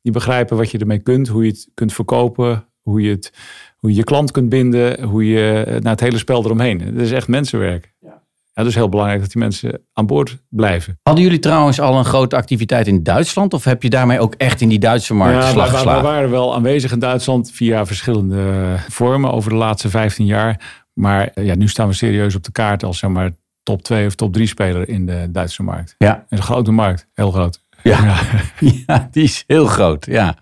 die 0.02 0.12
begrijpen 0.12 0.56
wat 0.56 0.70
je 0.70 0.78
ermee 0.78 0.98
kunt, 0.98 1.28
hoe 1.28 1.44
je 1.44 1.50
het 1.50 1.68
kunt 1.74 1.92
verkopen, 1.92 2.66
hoe 2.80 3.00
je, 3.00 3.10
het, 3.10 3.32
hoe 3.76 3.90
je 3.90 3.96
je 3.96 4.04
klant 4.04 4.30
kunt 4.30 4.48
binden, 4.48 5.02
hoe 5.02 5.26
je 5.26 5.64
naar 5.80 5.92
het 5.92 6.00
hele 6.00 6.18
spel 6.18 6.44
eromheen. 6.44 6.80
Het 6.80 6.96
is 6.96 7.12
echt 7.12 7.28
mensenwerk. 7.28 7.92
Ja. 8.00 8.22
Ja, 8.54 8.62
dus 8.62 8.74
heel 8.74 8.88
belangrijk 8.88 9.20
dat 9.20 9.32
die 9.32 9.42
mensen 9.42 9.80
aan 9.92 10.06
boord 10.06 10.38
blijven. 10.48 10.98
Hadden 11.02 11.24
jullie 11.24 11.38
trouwens 11.38 11.80
al 11.80 11.98
een 11.98 12.04
grote 12.04 12.36
activiteit 12.36 12.86
in 12.86 13.02
Duitsland? 13.02 13.54
Of 13.54 13.64
heb 13.64 13.82
je 13.82 13.90
daarmee 13.90 14.20
ook 14.20 14.34
echt 14.34 14.60
in 14.60 14.68
die 14.68 14.78
Duitse 14.78 15.14
markt 15.14 15.42
ja, 15.42 15.50
slag 15.50 15.70
geslagen? 15.70 16.02
We 16.02 16.08
waren 16.08 16.30
wel 16.30 16.54
aanwezig 16.54 16.92
in 16.92 16.98
Duitsland 16.98 17.50
via 17.50 17.86
verschillende 17.86 18.76
vormen 18.88 19.32
over 19.32 19.50
de 19.50 19.56
laatste 19.56 19.90
15 19.90 20.26
jaar. 20.26 20.82
Maar 20.92 21.30
ja, 21.34 21.54
nu 21.54 21.68
staan 21.68 21.88
we 21.88 21.94
serieus 21.94 22.34
op 22.34 22.42
de 22.42 22.52
kaart 22.52 22.84
als 22.84 22.98
zeg 22.98 23.10
maar, 23.10 23.30
top 23.62 23.82
2 23.82 24.06
of 24.06 24.14
top 24.14 24.32
3 24.32 24.46
speler 24.46 24.88
in 24.88 25.06
de 25.06 25.28
Duitse 25.30 25.62
markt. 25.62 25.94
Ja. 25.98 26.08
Het 26.08 26.24
is 26.28 26.38
een 26.38 26.44
grote 26.44 26.72
markt, 26.72 27.06
heel 27.14 27.30
groot. 27.30 27.62
Ja, 27.82 28.04
ja. 28.04 28.20
ja 28.86 29.08
die 29.10 29.24
is 29.24 29.44
heel 29.46 29.66
groot. 29.66 30.06
Ja. 30.06 30.36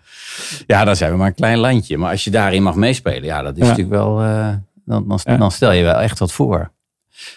ja, 0.66 0.84
dan 0.84 0.96
zijn 0.96 1.10
we 1.10 1.16
maar 1.16 1.26
een 1.26 1.34
klein 1.34 1.58
landje. 1.58 1.98
Maar 1.98 2.10
als 2.10 2.24
je 2.24 2.30
daarin 2.30 2.62
mag 2.62 2.74
meespelen, 2.74 3.24
ja, 3.24 3.42
dat 3.42 3.56
is 3.56 3.62
natuurlijk 3.62 3.90
wel. 3.90 4.22
Uh, 4.24 4.48
dan, 4.84 5.08
dan, 5.08 5.38
dan 5.38 5.50
stel 5.50 5.72
je 5.72 5.82
wel 5.82 6.00
echt 6.00 6.18
wat 6.18 6.32
voor. 6.32 6.70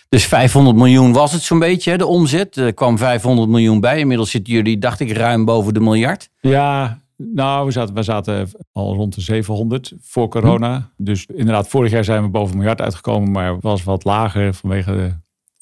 Dus 0.09 0.25
500 0.25 0.77
miljoen 0.77 1.13
was 1.13 1.31
het 1.31 1.41
zo'n 1.41 1.59
beetje, 1.59 1.97
de 1.97 2.05
omzet. 2.05 2.55
Er 2.55 2.73
kwam 2.73 2.97
500 2.97 3.49
miljoen 3.49 3.79
bij. 3.79 3.99
Inmiddels 3.99 4.29
zitten 4.29 4.53
jullie, 4.53 4.77
dacht 4.77 4.99
ik, 4.99 5.11
ruim 5.11 5.45
boven 5.45 5.73
de 5.73 5.79
miljard. 5.79 6.29
Ja, 6.41 6.99
nou, 7.17 7.65
we 7.65 7.71
zaten, 7.71 7.95
we 7.95 8.03
zaten 8.03 8.49
al 8.71 8.95
rond 8.95 9.15
de 9.15 9.21
700 9.21 9.93
voor 10.01 10.27
corona. 10.27 10.75
Hm. 10.75 11.03
Dus 11.03 11.25
inderdaad, 11.25 11.67
vorig 11.67 11.91
jaar 11.91 12.03
zijn 12.03 12.23
we 12.23 12.29
boven 12.29 12.51
een 12.51 12.57
miljard 12.57 12.81
uitgekomen, 12.81 13.31
maar 13.31 13.59
was 13.59 13.83
wat 13.83 14.03
lager 14.03 14.53
vanwege 14.53 14.91
de 14.91 15.13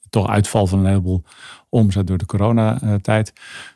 toch 0.10 0.28
uitval 0.28 0.68
van 0.68 0.80
een 0.80 0.86
heleboel 0.86 1.24
omzet 1.70 2.08
door 2.08 2.18
de 2.18 2.26
coronatijd. 2.26 3.34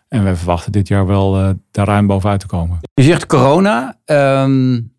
En 0.07 0.23
we 0.23 0.35
verwachten 0.35 0.71
dit 0.71 0.87
jaar 0.87 1.05
wel 1.05 1.39
uh, 1.39 1.49
daar 1.71 1.87
ruim 1.87 2.07
bovenuit 2.07 2.39
te 2.39 2.47
komen. 2.47 2.79
Je 2.93 3.03
zegt 3.03 3.25
corona. 3.25 3.99
Um, 4.05 4.95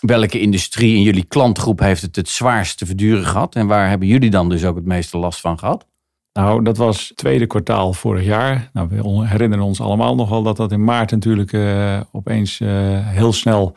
welke 0.00 0.40
industrie 0.40 0.96
in 0.96 1.02
jullie 1.02 1.24
klantgroep 1.24 1.78
heeft 1.78 2.02
het 2.02 2.16
het 2.16 2.28
zwaarst 2.28 2.78
te 2.78 2.86
verduren 2.86 3.24
gehad? 3.24 3.54
En 3.54 3.66
waar 3.66 3.88
hebben 3.88 4.08
jullie 4.08 4.30
dan 4.30 4.48
dus 4.48 4.64
ook 4.64 4.76
het 4.76 4.84
meeste 4.84 5.18
last 5.18 5.40
van 5.40 5.58
gehad? 5.58 5.86
Nou, 6.32 6.62
dat 6.62 6.76
was 6.76 7.08
het 7.08 7.16
tweede 7.16 7.46
kwartaal 7.46 7.92
vorig 7.92 8.24
jaar. 8.24 8.70
Nou, 8.72 8.88
we 8.88 9.26
herinneren 9.26 9.64
ons 9.64 9.80
allemaal 9.80 10.14
nog 10.14 10.28
wel 10.28 10.42
dat 10.42 10.56
dat 10.56 10.72
in 10.72 10.84
maart 10.84 11.10
natuurlijk 11.10 11.52
uh, 11.52 12.00
opeens 12.12 12.60
uh, 12.60 12.68
heel 13.08 13.32
snel 13.32 13.74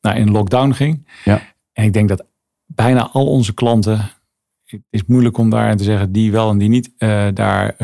naar 0.00 0.18
in 0.18 0.30
lockdown 0.30 0.70
ging. 0.72 1.08
Ja. 1.24 1.42
En 1.72 1.84
ik 1.84 1.92
denk 1.92 2.08
dat 2.08 2.26
bijna 2.66 3.08
al 3.08 3.26
onze 3.26 3.54
klanten, 3.54 4.10
het 4.64 4.80
is 4.90 5.04
moeilijk 5.04 5.38
om 5.38 5.50
daarin 5.50 5.76
te 5.76 5.84
zeggen 5.84 6.12
die 6.12 6.32
wel 6.32 6.50
en 6.50 6.58
die 6.58 6.68
niet, 6.68 6.92
uh, 6.98 7.26
daar 7.34 7.76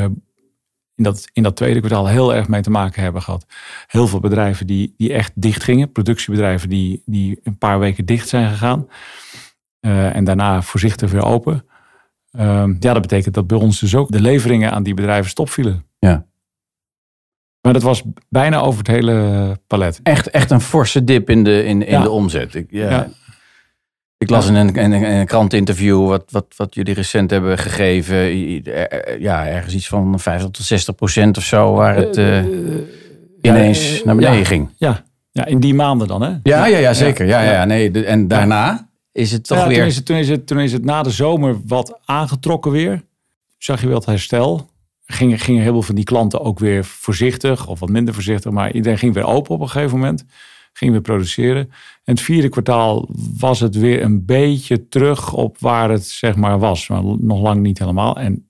in 0.95 1.05
dat, 1.05 1.29
in 1.33 1.43
dat 1.43 1.57
tweede 1.57 1.79
kwartaal 1.79 2.07
heel 2.07 2.35
erg 2.35 2.49
mee 2.49 2.61
te 2.61 2.71
maken 2.71 3.03
hebben 3.03 3.23
gehad. 3.23 3.47
Heel 3.87 4.07
veel 4.07 4.21
bedrijven 4.21 4.67
die, 4.67 4.95
die 4.97 5.13
echt 5.13 5.33
dicht 5.35 5.63
gingen. 5.63 5.93
Productiebedrijven 5.93 6.69
die, 6.69 7.03
die 7.07 7.41
een 7.43 7.59
paar 7.59 7.79
weken 7.79 8.07
dicht 8.07 8.29
zijn 8.29 8.51
gegaan. 8.51 8.89
Uh, 9.81 10.17
en 10.17 10.25
daarna 10.25 10.63
voorzichtig 10.63 11.11
weer 11.11 11.25
open. 11.25 11.67
Uh, 12.33 12.65
ja, 12.81 12.93
dat 12.93 13.03
betekent 13.03 13.35
dat 13.35 13.47
bij 13.47 13.59
ons 13.59 13.81
dus 13.81 13.95
ook 13.95 14.11
de 14.11 14.21
leveringen 14.21 14.73
aan 14.73 14.83
die 14.83 14.95
bedrijven 14.95 15.31
stopvielen. 15.31 15.87
Ja. 15.99 16.27
Maar 17.61 17.73
dat 17.73 17.83
was 17.83 18.03
bijna 18.29 18.61
over 18.61 18.79
het 18.79 18.87
hele 18.87 19.59
palet. 19.67 20.01
Echt, 20.03 20.31
echt 20.31 20.51
een 20.51 20.61
forse 20.61 21.05
dip 21.05 21.31
in 21.31 21.45
de, 21.45 21.65
in, 21.65 21.87
in 21.87 22.01
de 22.01 22.11
omzet. 22.11 22.55
Ik, 22.55 22.67
ja. 22.71 22.91
ja. 22.91 23.09
Ik 24.23 24.31
las 24.31 24.49
in 24.49 24.55
een, 24.55 24.75
in 24.75 24.93
een 24.93 25.27
krantinterview 25.27 26.09
wat, 26.09 26.25
wat, 26.29 26.47
wat 26.57 26.75
jullie 26.75 26.95
recent 26.95 27.31
hebben 27.31 27.59
gegeven. 27.59 28.17
Ja, 29.21 29.47
ergens 29.47 29.75
iets 29.75 29.89
van 29.89 30.21
50 30.21 30.51
tot 30.51 30.67
60 30.67 30.95
procent 30.95 31.37
of 31.37 31.45
zo, 31.45 31.75
waar 31.75 31.97
het 31.97 32.17
uh, 32.17 32.45
ineens 33.41 33.99
ja, 33.99 34.05
naar 34.05 34.17
beneden 34.17 34.47
ging. 34.47 34.69
Ja. 34.77 35.05
ja, 35.31 35.47
in 35.47 35.61
die 35.61 35.75
maanden 35.75 36.09
dan, 36.09 36.23
hè? 36.23 36.31
Ja, 36.43 36.67
ja, 36.67 36.79
ja 36.79 36.93
zeker. 36.93 37.27
Ja, 37.27 37.43
ja, 37.43 37.65
nee. 37.65 38.05
En 38.05 38.29
daarna 38.29 38.89
is 39.13 39.33
het 39.33 39.47
toch 39.47 39.67
weer... 39.67 39.77
Toen 39.77 39.87
is 39.87 39.97
het, 39.97 40.07
toen, 40.07 40.17
is 40.17 40.29
het, 40.29 40.47
toen 40.47 40.61
is 40.61 40.73
het 40.73 40.85
na 40.85 41.03
de 41.03 41.11
zomer 41.11 41.57
wat 41.67 41.99
aangetrokken 42.05 42.71
weer. 42.71 43.05
Zag 43.59 43.81
je 43.81 43.87
wel 43.87 43.97
het 43.97 44.07
herstel. 44.07 44.71
Gingen, 45.05 45.39
gingen 45.39 45.63
heel 45.63 45.73
veel 45.73 45.83
van 45.83 45.95
die 45.95 46.05
klanten 46.05 46.41
ook 46.41 46.59
weer 46.59 46.85
voorzichtig, 46.85 47.67
of 47.67 47.81
wat 47.81 47.89
minder 47.89 48.15
voorzichtig. 48.15 48.53
Maar 48.53 48.73
iedereen 48.73 48.99
ging 48.99 49.15
weer 49.15 49.27
open 49.27 49.55
op 49.55 49.61
een 49.61 49.69
gegeven 49.69 49.99
moment 49.99 50.25
gingen 50.73 50.95
we 50.95 51.01
produceren. 51.01 51.71
En 52.05 52.15
het 52.15 52.21
vierde 52.21 52.49
kwartaal 52.49 53.09
was 53.39 53.61
het 53.61 53.75
weer 53.75 54.03
een 54.03 54.25
beetje 54.25 54.89
terug 54.89 55.33
op 55.33 55.59
waar 55.59 55.91
het 55.91 56.05
zeg 56.05 56.37
maar 56.37 56.59
was. 56.59 56.89
Maar 56.89 57.03
nog 57.05 57.41
lang 57.41 57.61
niet 57.61 57.79
helemaal. 57.79 58.17
En, 58.17 58.49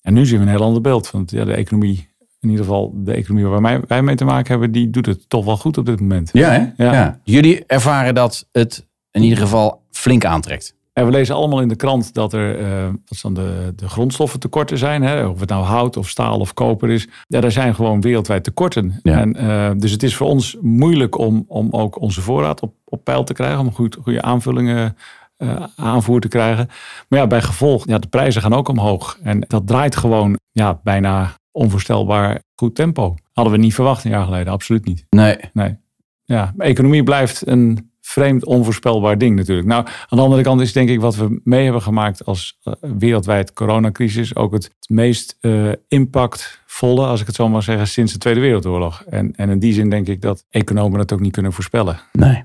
en 0.00 0.14
nu 0.14 0.26
zien 0.26 0.38
we 0.38 0.44
een 0.44 0.50
heel 0.50 0.62
ander 0.64 0.80
beeld. 0.80 1.10
Want 1.10 1.30
ja, 1.30 1.44
de 1.44 1.54
economie, 1.54 2.08
in 2.40 2.48
ieder 2.48 2.64
geval 2.64 2.92
de 2.94 3.12
economie 3.12 3.46
waar 3.46 3.82
wij, 3.86 4.02
mee 4.02 4.14
te 4.14 4.24
maken 4.24 4.50
hebben, 4.50 4.72
die 4.72 4.90
doet 4.90 5.06
het 5.06 5.28
toch 5.28 5.44
wel 5.44 5.56
goed 5.56 5.78
op 5.78 5.86
dit 5.86 6.00
moment. 6.00 6.30
Ja, 6.32 6.50
hè? 6.50 6.84
ja. 6.84 7.20
Jullie 7.24 7.64
ervaren 7.66 8.14
dat 8.14 8.48
het 8.52 8.86
in 9.10 9.22
ieder 9.22 9.38
geval 9.38 9.82
flink 9.90 10.24
aantrekt. 10.24 10.74
En 10.94 11.04
we 11.04 11.10
lezen 11.10 11.34
allemaal 11.34 11.60
in 11.60 11.68
de 11.68 11.76
krant 11.76 12.14
dat 12.14 12.32
er 12.32 12.60
uh, 12.60 12.86
wat 13.04 13.18
dan 13.22 13.34
de, 13.34 13.72
de 13.76 13.88
grondstoffen 13.88 14.40
tekorten 14.40 14.78
zijn. 14.78 15.02
Hè? 15.02 15.26
Of 15.26 15.40
het 15.40 15.48
nou 15.48 15.64
hout 15.64 15.96
of 15.96 16.08
staal 16.08 16.38
of 16.38 16.54
koper 16.54 16.90
is. 16.90 17.08
Ja, 17.26 17.40
er 17.40 17.52
zijn 17.52 17.74
gewoon 17.74 18.00
wereldwijd 18.00 18.44
tekorten. 18.44 19.00
En, 19.02 19.36
uh, 19.36 19.70
dus 19.76 19.90
het 19.90 20.02
is 20.02 20.16
voor 20.16 20.26
ons 20.26 20.56
moeilijk 20.60 21.18
om, 21.18 21.44
om 21.48 21.68
ook 21.70 22.00
onze 22.00 22.20
voorraad 22.20 22.60
op, 22.60 22.74
op 22.84 23.04
peil 23.04 23.24
te 23.24 23.32
krijgen. 23.32 23.58
Om 23.58 23.72
goed, 23.72 23.98
goede 24.02 24.22
aanvullingen 24.22 24.96
uh, 25.38 25.64
aanvoer 25.76 26.20
te 26.20 26.28
krijgen. 26.28 26.68
Maar 27.08 27.18
ja, 27.18 27.26
bij 27.26 27.42
gevolg, 27.42 27.86
ja, 27.86 27.98
de 27.98 28.08
prijzen 28.08 28.42
gaan 28.42 28.54
ook 28.54 28.68
omhoog. 28.68 29.18
En 29.22 29.40
dat 29.40 29.66
draait 29.66 29.96
gewoon 29.96 30.38
ja, 30.52 30.80
bijna 30.82 31.34
onvoorstelbaar 31.52 32.42
goed 32.54 32.74
tempo. 32.74 33.14
Hadden 33.32 33.52
we 33.52 33.58
niet 33.58 33.74
verwacht 33.74 34.04
een 34.04 34.10
jaar 34.10 34.24
geleden, 34.24 34.52
absoluut 34.52 34.84
niet. 34.84 35.06
Nee. 35.10 35.36
nee. 35.52 35.76
Ja, 36.24 36.54
economie 36.58 37.02
blijft 37.02 37.46
een 37.46 37.92
vreemd 38.06 38.44
onvoorspelbaar 38.44 39.18
ding 39.18 39.36
natuurlijk. 39.36 39.68
Nou, 39.68 39.86
aan 39.86 40.18
de 40.18 40.24
andere 40.24 40.42
kant 40.42 40.60
is 40.60 40.72
denk 40.72 40.88
ik 40.88 41.00
wat 41.00 41.16
we 41.16 41.40
mee 41.44 41.64
hebben 41.64 41.82
gemaakt 41.82 42.24
als 42.24 42.58
uh, 42.64 42.74
wereldwijd 42.98 43.52
coronacrisis 43.52 44.36
ook 44.36 44.52
het 44.52 44.70
meest 44.88 45.36
uh, 45.40 45.72
impactvolle, 45.88 47.06
als 47.06 47.20
ik 47.20 47.26
het 47.26 47.34
zo 47.34 47.48
mag 47.48 47.62
zeggen, 47.62 47.86
sinds 47.86 48.12
de 48.12 48.18
Tweede 48.18 48.40
Wereldoorlog. 48.40 49.02
En, 49.02 49.32
en 49.36 49.50
in 49.50 49.58
die 49.58 49.72
zin 49.72 49.90
denk 49.90 50.06
ik 50.06 50.20
dat 50.20 50.44
economen 50.50 50.98
het 50.98 51.12
ook 51.12 51.20
niet 51.20 51.32
kunnen 51.32 51.52
voorspellen. 51.52 52.00
Nee. 52.12 52.42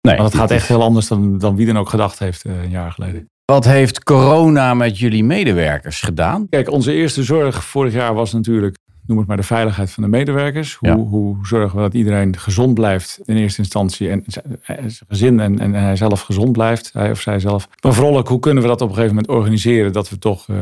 nee 0.00 0.16
Want 0.16 0.28
het 0.28 0.40
gaat 0.40 0.50
echt 0.50 0.68
heel 0.68 0.82
anders 0.82 1.08
dan, 1.08 1.38
dan 1.38 1.56
wie 1.56 1.66
dan 1.66 1.78
ook 1.78 1.88
gedacht 1.88 2.18
heeft 2.18 2.44
uh, 2.44 2.62
een 2.62 2.70
jaar 2.70 2.92
geleden. 2.92 3.28
Wat 3.44 3.64
heeft 3.64 4.04
corona 4.04 4.74
met 4.74 4.98
jullie 4.98 5.24
medewerkers 5.24 6.00
gedaan? 6.00 6.48
Kijk, 6.48 6.70
onze 6.70 6.92
eerste 6.92 7.22
zorg 7.22 7.64
vorig 7.64 7.92
jaar 7.92 8.14
was 8.14 8.32
natuurlijk 8.32 8.76
noem 9.08 9.18
het 9.18 9.26
maar 9.26 9.36
de 9.36 9.42
veiligheid 9.42 9.90
van 9.90 10.02
de 10.02 10.08
medewerkers. 10.08 10.74
Hoe, 10.74 11.06
hoe 11.08 11.36
zorgen 11.42 11.76
we 11.76 11.82
dat 11.82 11.94
iedereen 11.94 12.36
gezond 12.36 12.74
blijft 12.74 13.20
in 13.24 13.36
eerste 13.36 13.58
instantie 13.58 14.10
en 14.10 14.24
zijn 14.26 15.06
gezin 15.08 15.40
en, 15.40 15.58
en 15.58 15.74
hij 15.74 15.96
zelf 15.96 16.20
gezond 16.20 16.52
blijft, 16.52 16.90
hij 16.92 17.10
of 17.10 17.20
zij 17.20 17.38
zelf. 17.38 17.68
Maar 17.82 17.92
vooral 17.92 18.18
ook, 18.18 18.28
hoe 18.28 18.38
kunnen 18.38 18.62
we 18.62 18.68
dat 18.68 18.80
op 18.80 18.88
een 18.88 18.94
gegeven 18.94 19.14
moment 19.14 19.32
organiseren 19.32 19.92
dat 19.92 20.10
we 20.10 20.18
toch 20.18 20.48
uh, 20.48 20.56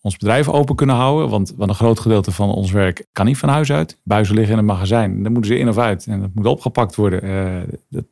ons 0.00 0.16
bedrijf 0.16 0.48
open 0.48 0.76
kunnen 0.76 0.96
houden? 0.96 1.28
Want, 1.28 1.54
want 1.56 1.70
een 1.70 1.76
groot 1.76 2.00
gedeelte 2.00 2.32
van 2.32 2.50
ons 2.50 2.70
werk 2.70 3.06
kan 3.12 3.26
niet 3.26 3.38
van 3.38 3.48
huis 3.48 3.72
uit. 3.72 3.98
Buizen 4.04 4.34
liggen 4.34 4.52
in 4.52 4.58
een 4.58 4.64
magazijn, 4.64 5.22
dan 5.22 5.32
moeten 5.32 5.50
ze 5.50 5.58
in 5.58 5.68
of 5.68 5.78
uit 5.78 6.06
en 6.06 6.20
dat 6.20 6.30
moet 6.34 6.46
opgepakt 6.46 6.94
worden. 6.94 7.24
Uh, 7.24 7.44
dat, 7.88 8.04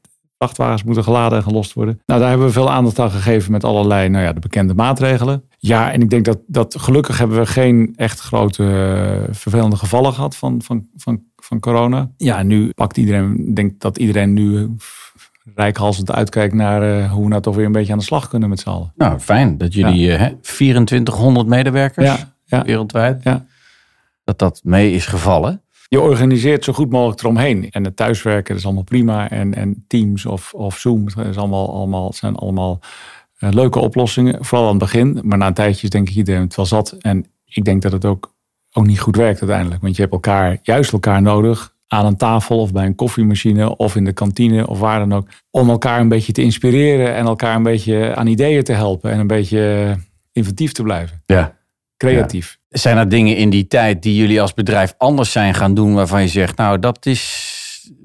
vrachtwagens 0.44 0.82
moeten 0.84 1.04
geladen 1.04 1.38
en 1.38 1.44
gelost 1.44 1.72
worden. 1.72 2.00
Nou, 2.06 2.20
daar 2.20 2.28
hebben 2.28 2.46
we 2.46 2.52
veel 2.52 2.70
aandacht 2.70 2.98
aan 2.98 3.10
gegeven 3.10 3.52
met 3.52 3.64
allerlei, 3.64 4.08
nou 4.08 4.24
ja, 4.24 4.32
de 4.32 4.40
bekende 4.40 4.74
maatregelen. 4.74 5.44
Ja, 5.66 5.92
en 5.92 6.00
ik 6.00 6.10
denk 6.10 6.24
dat, 6.24 6.38
dat 6.46 6.76
gelukkig 6.78 7.18
hebben 7.18 7.38
we 7.38 7.46
geen 7.46 7.92
echt 7.96 8.20
grote 8.20 8.62
uh, 8.62 9.34
vervelende 9.34 9.76
gevallen 9.76 10.12
gehad 10.12 10.36
van, 10.36 10.62
van, 10.62 10.86
van, 10.96 11.22
van 11.36 11.60
corona. 11.60 12.10
Ja, 12.16 12.42
nu 12.42 12.70
pakt 12.74 12.96
iedereen, 12.96 13.54
denk 13.54 13.80
dat 13.80 13.98
iedereen 13.98 14.32
nu 14.32 14.58
uh, 14.58 14.68
rijkhalsend 15.54 16.10
uitkijkt 16.10 16.54
naar 16.54 16.82
uh, 16.82 17.12
hoe 17.12 17.22
we 17.22 17.28
nou 17.28 17.42
toch 17.42 17.56
weer 17.56 17.66
een 17.66 17.72
beetje 17.72 17.92
aan 17.92 17.98
de 17.98 18.04
slag 18.04 18.28
kunnen 18.28 18.48
met 18.48 18.60
z'n 18.60 18.68
allen. 18.68 18.92
Nou, 18.96 19.18
fijn 19.18 19.58
dat 19.58 19.74
jullie 19.74 20.00
ja. 20.00 20.32
2400 20.40 21.46
medewerkers 21.46 22.06
ja, 22.06 22.34
ja, 22.44 22.62
wereldwijd, 22.62 23.22
ja. 23.22 23.46
dat 24.24 24.38
dat 24.38 24.60
mee 24.64 24.92
is 24.92 25.06
gevallen 25.06 25.62
je 25.88 26.00
organiseert 26.00 26.64
zo 26.64 26.72
goed 26.72 26.90
mogelijk 26.90 27.20
eromheen. 27.20 27.70
En 27.70 27.84
het 27.84 27.96
thuiswerken 27.96 28.56
is 28.56 28.64
allemaal 28.64 28.82
prima. 28.82 29.30
En, 29.30 29.54
en 29.54 29.84
Teams 29.86 30.26
of, 30.26 30.54
of 30.54 30.78
Zoom 30.78 31.06
is 31.08 31.36
allemaal, 31.36 31.74
allemaal, 31.74 32.12
zijn 32.12 32.34
allemaal 32.34 32.80
leuke 33.38 33.78
oplossingen. 33.78 34.44
Vooral 34.44 34.66
aan 34.66 34.74
het 34.74 34.82
begin. 34.82 35.20
Maar 35.22 35.38
na 35.38 35.46
een 35.46 35.54
tijdje 35.54 35.88
denk 35.88 36.08
ik 36.08 36.14
iedereen 36.14 36.40
het 36.40 36.54
wel 36.54 36.66
zat. 36.66 36.92
En 36.92 37.26
ik 37.44 37.64
denk 37.64 37.82
dat 37.82 37.92
het 37.92 38.04
ook, 38.04 38.34
ook 38.72 38.86
niet 38.86 39.00
goed 39.00 39.16
werkt 39.16 39.40
uiteindelijk. 39.40 39.82
Want 39.82 39.96
je 39.96 40.02
hebt 40.02 40.14
elkaar, 40.14 40.58
juist 40.62 40.92
elkaar 40.92 41.22
nodig 41.22 41.74
aan 41.86 42.06
een 42.06 42.16
tafel 42.16 42.60
of 42.60 42.72
bij 42.72 42.86
een 42.86 42.94
koffiemachine 42.94 43.76
of 43.76 43.96
in 43.96 44.04
de 44.04 44.12
kantine 44.12 44.66
of 44.66 44.78
waar 44.78 44.98
dan 44.98 45.12
ook. 45.12 45.28
Om 45.50 45.70
elkaar 45.70 46.00
een 46.00 46.08
beetje 46.08 46.32
te 46.32 46.42
inspireren 46.42 47.14
en 47.14 47.26
elkaar 47.26 47.56
een 47.56 47.62
beetje 47.62 48.14
aan 48.14 48.26
ideeën 48.26 48.64
te 48.64 48.72
helpen. 48.72 49.10
En 49.10 49.18
een 49.18 49.26
beetje 49.26 49.94
inventief 50.32 50.72
te 50.72 50.82
blijven. 50.82 51.22
Ja. 51.26 51.56
Creatief. 51.96 52.58
Zijn 52.68 52.96
er 52.96 53.08
dingen 53.08 53.36
in 53.36 53.50
die 53.50 53.66
tijd 53.66 54.02
die 54.02 54.16
jullie 54.16 54.40
als 54.40 54.54
bedrijf 54.54 54.94
anders 54.98 55.32
zijn 55.32 55.54
gaan 55.54 55.74
doen 55.74 55.94
waarvan 55.94 56.22
je 56.22 56.28
zegt, 56.28 56.56
nou 56.56 56.78
dat 56.78 57.06
is 57.06 57.43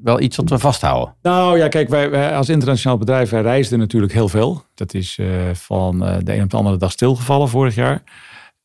wel 0.04 0.20
iets 0.20 0.38
wat 0.38 0.50
we 0.50 0.60
vasthouden? 0.60 1.16
Nou 1.22 1.58
ja, 1.58 1.68
kijk, 1.68 1.90
wij, 1.90 2.36
als 2.36 2.50
internationaal 2.50 2.98
bedrijf, 2.98 3.30
wij 3.30 3.42
reisden 3.42 3.80
natuurlijk 3.80 4.14
heel 4.14 4.30
veel. 4.30 4.64
Dat 4.74 4.94
is 4.94 5.18
uh, 5.18 5.54
van 5.54 6.04
uh, 6.04 6.18
de 6.24 6.36
een 6.36 6.44
op 6.44 6.50
de 6.50 6.58
andere 6.58 6.78
dag 6.78 6.92
stilgevallen 6.92 7.50
vorig 7.50 7.76
jaar. 7.76 8.04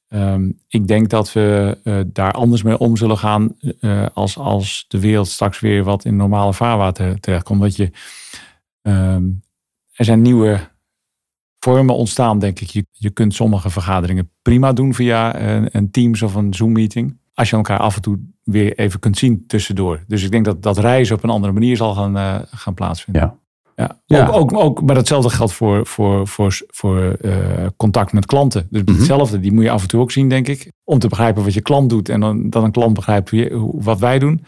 Um, 0.08 0.60
ik 0.68 0.86
denk 0.86 1.08
dat 1.08 1.32
we 1.32 1.78
uh, 1.84 2.00
daar 2.06 2.32
anders 2.32 2.62
mee 2.62 2.78
om 2.78 2.96
zullen 2.96 3.18
gaan 3.18 3.56
als, 4.12 4.38
als 4.38 4.84
de 4.88 5.00
wereld 5.00 5.28
straks 5.28 5.60
weer 5.60 5.84
wat 5.84 6.04
in 6.04 6.16
normale 6.16 6.52
vaarwater 6.52 7.20
terechtkomt. 7.20 7.60
Dat 7.60 7.76
je, 7.76 7.90
um, 8.82 9.42
er 9.92 10.04
zijn 10.04 10.22
nieuwe 10.22 10.60
vormen 11.58 11.94
ontstaan, 11.94 12.38
denk 12.38 12.60
ik. 12.60 12.68
Je, 12.68 12.86
je 12.92 13.10
kunt 13.10 13.34
sommige 13.34 13.70
vergaderingen 13.70 14.30
prima 14.42 14.72
doen 14.72 14.94
via 14.94 15.40
een, 15.40 15.68
een 15.72 15.90
Teams 15.90 16.22
of 16.22 16.34
een 16.34 16.54
Zoom-meeting. 16.54 17.18
Als 17.34 17.50
je 17.50 17.56
elkaar 17.56 17.78
af 17.78 17.96
en 17.96 18.02
toe 18.02 18.18
weer 18.44 18.78
even 18.78 19.00
kunt 19.00 19.18
zien 19.18 19.44
tussendoor. 19.46 20.04
Dus 20.06 20.22
ik 20.22 20.30
denk 20.30 20.44
dat 20.44 20.62
dat 20.62 20.78
reizen 20.78 21.16
op 21.16 21.22
een 21.22 21.30
andere 21.30 21.52
manier 21.52 21.76
zal 21.76 21.94
gaan, 21.94 22.16
uh, 22.16 22.34
gaan 22.50 22.74
plaatsvinden. 22.74 23.22
Ja. 23.22 23.42
Ja. 23.76 24.00
ja. 24.06 24.26
Ook, 24.26 24.34
ook, 24.34 24.52
ook, 24.52 24.82
maar 24.82 24.94
datzelfde 24.94 25.30
geldt 25.30 25.52
voor, 25.52 25.86
voor, 25.86 26.28
voor, 26.28 26.60
voor 26.66 27.16
uh, 27.20 27.66
contact 27.76 28.12
met 28.12 28.26
klanten. 28.26 28.66
Dus 28.70 28.82
mm 28.84 28.94
hetzelfde, 28.94 29.40
die 29.40 29.52
moet 29.52 29.64
je 29.64 29.70
af 29.70 29.82
en 29.82 29.88
toe 29.88 30.00
ook 30.00 30.10
zien, 30.10 30.28
denk 30.28 30.48
ik. 30.48 30.72
Om 30.84 30.98
te 30.98 31.08
begrijpen 31.08 31.44
wat 31.44 31.54
je 31.54 31.60
klant 31.60 31.90
doet 31.90 32.08
en 32.08 32.20
dan, 32.20 32.50
dan 32.50 32.64
een 32.64 32.70
klant 32.70 32.94
begrijpt 32.94 33.30
wat 33.84 33.98
wij 33.98 34.18
doen. 34.18 34.44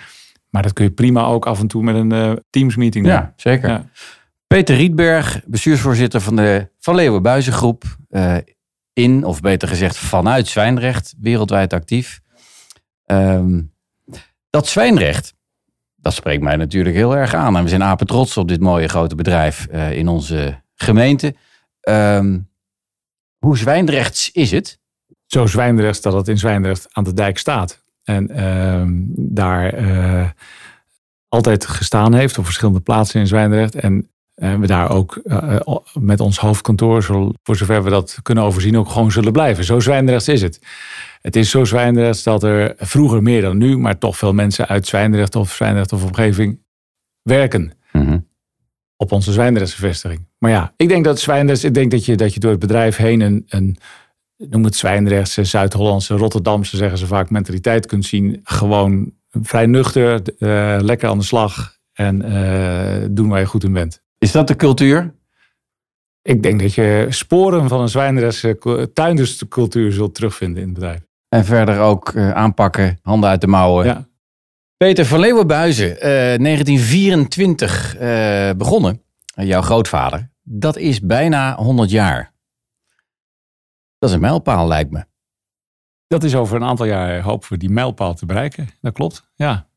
Maar 0.51 0.63
dat 0.63 0.73
kun 0.73 0.85
je 0.85 0.91
prima 0.91 1.25
ook 1.25 1.47
af 1.47 1.61
en 1.61 1.67
toe 1.67 1.83
met 1.83 1.95
een 1.95 2.13
uh, 2.13 2.33
Teams 2.51 2.77
meeting 2.77 3.05
doen. 3.05 3.15
Ja, 3.15 3.33
zeker. 3.37 3.69
Ja. 3.69 3.91
Peter 4.47 4.77
Rietberg, 4.77 5.43
bestuursvoorzitter 5.47 6.21
van 6.21 6.37
de 6.37 6.69
Van 6.81 6.95
Leeuwen 6.95 7.23
Buizengroep. 7.23 7.85
Uh, 8.11 8.37
in, 8.93 9.25
of 9.25 9.41
beter 9.41 9.69
gezegd 9.69 9.97
vanuit 9.97 10.49
Zwijnrecht, 10.49 11.15
wereldwijd 11.21 11.73
actief. 11.73 12.21
Um, 13.07 13.75
dat 14.57 14.67
Zwijnrecht, 14.67 15.35
dat 15.97 16.15
spreekt 16.15 16.43
mij 16.43 16.57
natuurlijk 16.57 16.97
heel 16.97 17.17
erg 17.17 17.35
aan. 17.35 17.57
En 17.57 17.63
we 17.63 17.69
zijn 17.69 17.83
apen 17.83 18.07
trots 18.07 18.37
op 18.37 18.49
dit 18.49 18.61
mooie 18.61 18.89
grote 18.89 19.15
bedrijf 19.15 19.67
uh, 19.71 19.93
in 19.93 20.09
onze 20.09 20.63
gemeente. 20.75 21.35
Um, 21.89 22.51
hoe 23.39 23.59
Zwijndrechts 23.59 24.31
is 24.33 24.51
het? 24.51 24.79
Zo 25.27 25.47
Zwijndrechts 25.47 26.01
dat 26.01 26.13
het 26.13 26.29
in 26.29 26.39
Zwijndrecht 26.39 26.87
aan 26.93 27.05
de 27.05 27.13
dijk 27.13 27.39
staat. 27.39 27.83
En 28.03 28.31
uh, 28.31 28.83
daar 29.17 29.81
uh, 29.81 30.31
altijd 31.29 31.67
gestaan 31.67 32.15
heeft 32.15 32.39
op 32.39 32.45
verschillende 32.45 32.81
plaatsen 32.81 33.21
in 33.21 33.27
Zwijndrecht. 33.27 33.75
En 33.75 34.11
en 34.37 34.61
we 34.61 34.67
daar 34.67 34.91
ook 34.91 35.21
uh, 35.25 35.57
met 35.95 36.21
ons 36.21 36.39
hoofdkantoor, 36.39 37.03
voor 37.43 37.57
zover 37.57 37.83
we 37.85 37.91
dat 37.91 38.19
kunnen 38.23 38.45
overzien, 38.45 38.79
ook 38.79 38.89
gewoon 38.89 39.11
zullen 39.11 39.33
blijven. 39.33 39.65
Zo 39.65 39.81
Zwijndrechts 39.81 40.29
is 40.29 40.43
het. 40.43 40.61
Het 41.21 41.37
is 41.37 41.51
zo 41.51 41.65
Zwijndrechts 41.65 42.23
dat 42.23 42.43
er 42.43 42.75
vroeger 42.79 43.23
meer 43.23 43.41
dan 43.41 43.57
nu, 43.57 43.79
maar 43.79 43.99
toch 43.99 44.17
veel 44.17 44.33
mensen 44.33 44.69
uit 44.69 44.87
Zwijndrecht 44.87 45.37
of 45.37 45.53
Zwijndrecht 45.53 45.93
of 45.93 46.05
omgeving 46.05 46.59
werken. 47.23 47.73
Mm 47.93 48.27
Op 48.97 49.13
onze 49.13 49.33
Zwijndrechtse 49.33 49.77
vestiging. 49.77 50.27
Maar 50.39 50.51
ja, 50.51 50.73
ik 50.77 50.89
denk 50.89 51.05
dat 51.05 51.21
Zwijndrechts, 51.21 51.65
ik 51.65 51.75
denk 51.75 51.91
dat 51.91 52.05
je, 52.05 52.17
dat 52.17 52.35
je 52.35 52.41
door 52.41 52.51
het 52.51 52.61
bedrijf 52.61 52.97
heen 52.97 53.21
een, 53.21 53.45
een, 53.49 53.77
noem 54.37 54.65
het 54.65 54.77
Zwijndrechtse, 54.77 55.45
Zuid-Hollandse, 55.45 56.15
Rotterdamse, 56.15 56.77
zeggen 56.77 56.99
ze 56.99 57.07
vaak, 57.07 57.31
mentaliteit 57.31 57.87
kunt 57.87 58.05
zien. 58.05 58.41
Gewoon 58.43 59.13
vrij 59.31 59.67
nuchter, 59.67 60.21
uh, 60.39 60.77
lekker 60.81 61.09
aan 61.09 61.19
de 61.19 61.25
slag 61.25 61.77
en 61.93 62.25
uh, 62.25 63.07
doen 63.11 63.29
waar 63.29 63.41
je 63.41 63.47
goed 63.47 63.65
in 63.65 63.73
bent. 63.73 64.05
Is 64.19 64.33
dat 64.33 64.49
de 64.49 64.57
cultuur? 64.57 65.15
Ik 66.23 66.43
denk 66.43 66.61
dat 66.61 66.75
je 66.75 67.07
sporen 67.09 67.69
van 67.69 67.81
een 67.81 67.89
Zwijndrechtse 67.89 68.91
tuinderscultuur 68.93 69.93
zult 69.93 70.15
terugvinden 70.15 70.63
in 70.63 70.69
het 70.69 70.75
bedrijf. 70.75 71.01
En 71.29 71.45
verder 71.45 71.81
ook 71.81 72.13
uh, 72.13 72.31
aanpakken, 72.31 72.99
handen 73.03 73.31
uit 73.31 73.41
de 73.41 73.47
mouwen. 73.47 73.85
Ja. 73.87 74.09
Peter 74.77 75.07
van 75.07 75.21
Leeuwenbuizen, 75.21 75.97
1924 76.01 77.97
begonnen. 78.57 79.03
jouw 79.35 79.63
grootvader. 79.63 80.31
Dat 80.43 80.77
is 80.77 81.01
bijna 81.01 81.55
100 81.55 81.91
jaar. 81.91 82.35
Dat 83.99 84.09
is 84.09 84.15
een 84.15 84.21
mijlpaal, 84.21 84.67
lijkt 84.67 84.91
me. 84.91 85.05
Dat 86.07 86.25
is 86.25 86.35
over 86.35 86.57
een 86.57 86.65
aantal 86.65 86.87
jaar 86.87 87.21
hopen 87.21 87.49
we 87.49 87.57
die 87.57 87.71
mijlpaal 87.71 88.15
te 88.15 88.27
bereiken. 88.27 88.69
Dat 88.81 88.93
klopt, 88.93 89.31
ja. 89.35 89.69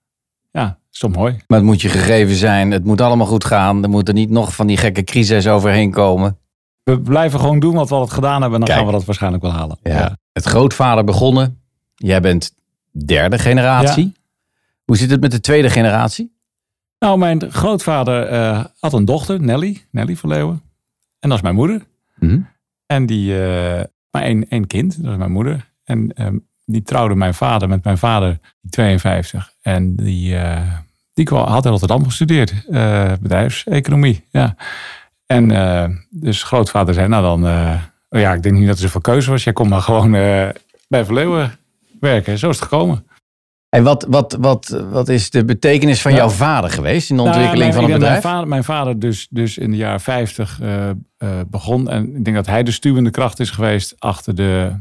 Ja, 0.51 0.78
is 0.91 0.99
toch 0.99 1.15
mooi. 1.15 1.37
Maar 1.47 1.57
het 1.57 1.67
moet 1.67 1.81
je 1.81 1.89
gegeven 1.89 2.35
zijn. 2.35 2.71
Het 2.71 2.83
moet 2.83 3.01
allemaal 3.01 3.27
goed 3.27 3.45
gaan. 3.45 3.83
Er 3.83 3.89
moeten 3.89 4.15
niet 4.15 4.29
nog 4.29 4.55
van 4.55 4.67
die 4.67 4.77
gekke 4.77 5.03
crisis 5.03 5.47
overheen 5.47 5.91
komen. 5.91 6.37
We 6.83 7.01
blijven 7.01 7.39
gewoon 7.39 7.59
doen 7.59 7.73
wat 7.73 7.89
we 7.89 7.95
al 7.95 8.07
gedaan 8.07 8.41
hebben. 8.41 8.59
En 8.59 8.65
dan 8.65 8.75
gaan 8.75 8.85
we 8.85 8.91
dat 8.91 9.05
waarschijnlijk 9.05 9.43
wel 9.43 9.51
halen. 9.51 9.77
Ja. 9.83 10.17
Het 10.31 10.45
grootvader 10.45 11.03
begonnen. 11.03 11.61
Jij 11.95 12.21
bent 12.21 12.53
derde 13.05 13.39
generatie. 13.39 14.13
Hoe 14.85 14.97
zit 14.97 15.09
het 15.09 15.21
met 15.21 15.31
de 15.31 15.39
tweede 15.39 15.69
generatie? 15.69 16.37
Nou, 16.99 17.17
mijn 17.17 17.51
grootvader 17.51 18.31
uh, 18.31 18.65
had 18.79 18.93
een 18.93 19.05
dochter, 19.05 19.41
Nelly. 19.41 19.85
Nelly 19.91 20.15
van 20.15 20.29
Leeuwen. 20.29 20.61
En 21.19 21.29
dat 21.29 21.37
is 21.37 21.43
mijn 21.43 21.55
moeder. 21.55 21.85
Mm 22.15 22.47
En 22.85 23.05
die, 23.05 23.31
uh, 23.31 23.81
maar 24.11 24.21
één, 24.21 24.49
één 24.49 24.67
kind, 24.67 25.03
dat 25.03 25.11
is 25.11 25.17
mijn 25.17 25.31
moeder. 25.31 25.69
En 25.83 26.25
um, 26.25 26.47
die 26.71 26.83
trouwde 26.83 27.15
mijn 27.15 27.33
vader 27.33 27.67
met 27.67 27.83
mijn 27.83 27.97
vader, 27.97 28.39
die 28.61 28.71
52. 28.71 29.53
En 29.61 29.95
die, 29.95 30.33
uh, 30.33 30.61
die 31.13 31.29
had 31.29 31.65
in 31.65 31.71
Rotterdam 31.71 32.05
gestudeerd, 32.05 32.53
uh, 32.69 33.11
bedrijfseconomie. 33.21 34.25
Ja. 34.29 34.55
En 35.25 35.49
uh, 35.49 35.85
dus 36.09 36.43
grootvader 36.43 36.93
zei, 36.93 37.07
nou 37.07 37.23
dan, 37.23 37.43
oh 38.09 38.19
ja, 38.19 38.33
ik 38.33 38.43
denk 38.43 38.55
niet 38.55 38.67
dat 38.67 38.75
er 38.75 38.81
zoveel 38.81 39.01
keuze 39.01 39.31
was. 39.31 39.43
Jij 39.43 39.53
kon 39.53 39.67
maar 39.67 39.81
gewoon 39.81 40.11
bij 40.87 41.05
Verleeuwen 41.05 41.59
werken. 41.99 42.37
Zo 42.37 42.49
is 42.49 42.55
het 42.55 42.69
gekomen. 42.69 43.07
En 43.69 43.83
wat, 43.83 44.05
wat, 44.09 44.37
wat, 44.39 44.83
wat 44.91 45.09
is 45.09 45.29
de 45.29 45.45
betekenis 45.45 46.01
van 46.01 46.13
jouw 46.13 46.29
vader 46.29 46.69
geweest 46.69 47.09
in 47.09 47.15
de 47.15 47.23
nou 47.23 47.35
ontwikkeling 47.35 47.73
van 47.73 47.83
het 47.83 47.93
bedrijf? 47.93 48.23
Mijn 48.23 48.33
vader, 48.33 48.47
mijn 48.47 48.63
vader 48.63 48.99
dus, 48.99 49.27
dus 49.29 49.57
in 49.57 49.71
de 49.71 49.77
jaren 49.77 49.99
50 49.99 50.59
begon. 51.47 51.89
En 51.89 52.15
ik 52.15 52.23
denk 52.23 52.35
dat 52.35 52.45
hij 52.45 52.63
de 52.63 52.71
stuwende 52.71 53.11
kracht 53.11 53.39
is 53.39 53.49
geweest 53.49 53.95
achter 53.99 54.35
de 54.35 54.71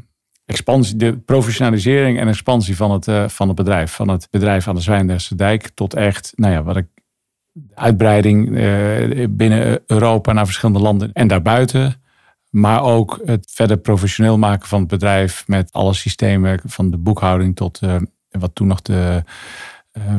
expansie, 0.48 0.96
de 0.96 1.18
professionalisering 1.18 2.18
en 2.18 2.28
expansie 2.28 2.76
van 2.76 2.90
het, 2.90 3.06
uh, 3.06 3.28
van 3.28 3.48
het 3.48 3.56
bedrijf. 3.56 3.92
Van 3.92 4.08
het 4.08 4.28
bedrijf 4.30 4.68
aan 4.68 4.74
de 4.74 4.80
Zwijndrechtse 4.80 5.34
dijk 5.34 5.70
tot 5.74 5.94
echt, 5.94 6.32
nou 6.34 6.52
ja, 6.52 6.62
wat 6.62 6.76
ik, 6.76 6.86
uitbreiding 7.74 8.48
uh, 8.48 9.26
binnen 9.30 9.80
Europa 9.86 10.32
naar 10.32 10.44
verschillende 10.44 10.80
landen 10.80 11.12
en 11.12 11.28
daarbuiten. 11.28 12.02
Maar 12.50 12.82
ook 12.82 13.20
het 13.24 13.50
verder 13.54 13.76
professioneel 13.76 14.38
maken 14.38 14.68
van 14.68 14.80
het 14.80 14.88
bedrijf 14.88 15.44
met 15.46 15.72
alle 15.72 15.94
systemen 15.94 16.60
van 16.64 16.90
de 16.90 16.96
boekhouding 16.96 17.56
tot 17.56 17.80
wat 18.28 18.54
toen 18.54 18.66
nog 18.66 18.82
de 18.82 19.22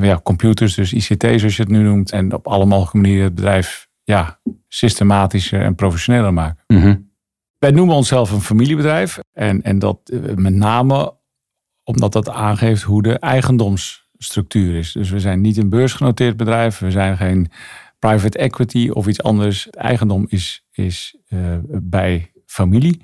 ja, 0.01 0.19
computers, 0.24 0.75
dus 0.75 0.93
ICT 0.93 1.24
zoals 1.24 1.55
je 1.55 1.62
het 1.62 1.71
nu 1.71 1.83
noemt. 1.83 2.12
En 2.12 2.33
op 2.33 2.48
alle 2.48 2.65
mogelijke 2.65 2.98
manieren 2.98 3.24
het 3.24 3.36
bedrijf 3.36 3.88
ja, 4.03 4.39
systematischer 4.67 5.62
en 5.62 5.75
professioneler 5.75 6.33
maken. 6.33 6.63
Mm 6.67 7.08
wij 7.59 7.71
noemen 7.71 7.95
onszelf 7.95 8.31
een 8.31 8.41
familiebedrijf. 8.41 9.19
En, 9.33 9.61
en 9.61 9.79
dat 9.79 9.99
eh, 10.03 10.19
met 10.35 10.53
name 10.53 11.17
omdat 11.83 12.13
dat 12.13 12.29
aangeeft 12.29 12.81
hoe 12.81 13.01
de 13.01 13.19
eigendomsstructuur 13.19 14.75
is. 14.75 14.91
Dus 14.91 15.09
we 15.09 15.19
zijn 15.19 15.41
niet 15.41 15.57
een 15.57 15.69
beursgenoteerd 15.69 16.37
bedrijf. 16.37 16.79
We 16.79 16.91
zijn 16.91 17.17
geen 17.17 17.51
private 17.99 18.37
equity 18.37 18.89
of 18.93 19.07
iets 19.07 19.23
anders. 19.23 19.63
Het 19.63 19.75
eigendom 19.75 20.25
is, 20.29 20.65
is 20.71 21.17
uh, 21.29 21.57
bij 21.67 22.31
familie. 22.45 23.01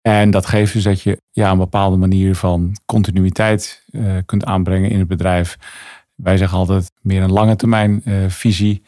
En 0.00 0.30
dat 0.30 0.46
geeft 0.46 0.72
dus 0.72 0.82
dat 0.82 1.02
je 1.02 1.22
ja, 1.30 1.50
een 1.50 1.58
bepaalde 1.58 1.96
manier 1.96 2.34
van 2.34 2.76
continuïteit 2.86 3.84
uh, 3.90 4.16
kunt 4.26 4.44
aanbrengen 4.44 4.90
in 4.90 4.98
het 4.98 5.08
bedrijf. 5.08 5.56
Wij 6.14 6.36
zeggen 6.36 6.58
altijd 6.58 6.92
meer 7.00 7.22
een 7.22 7.32
lange 7.32 7.56
termijn 7.56 8.02
visie 8.28 8.82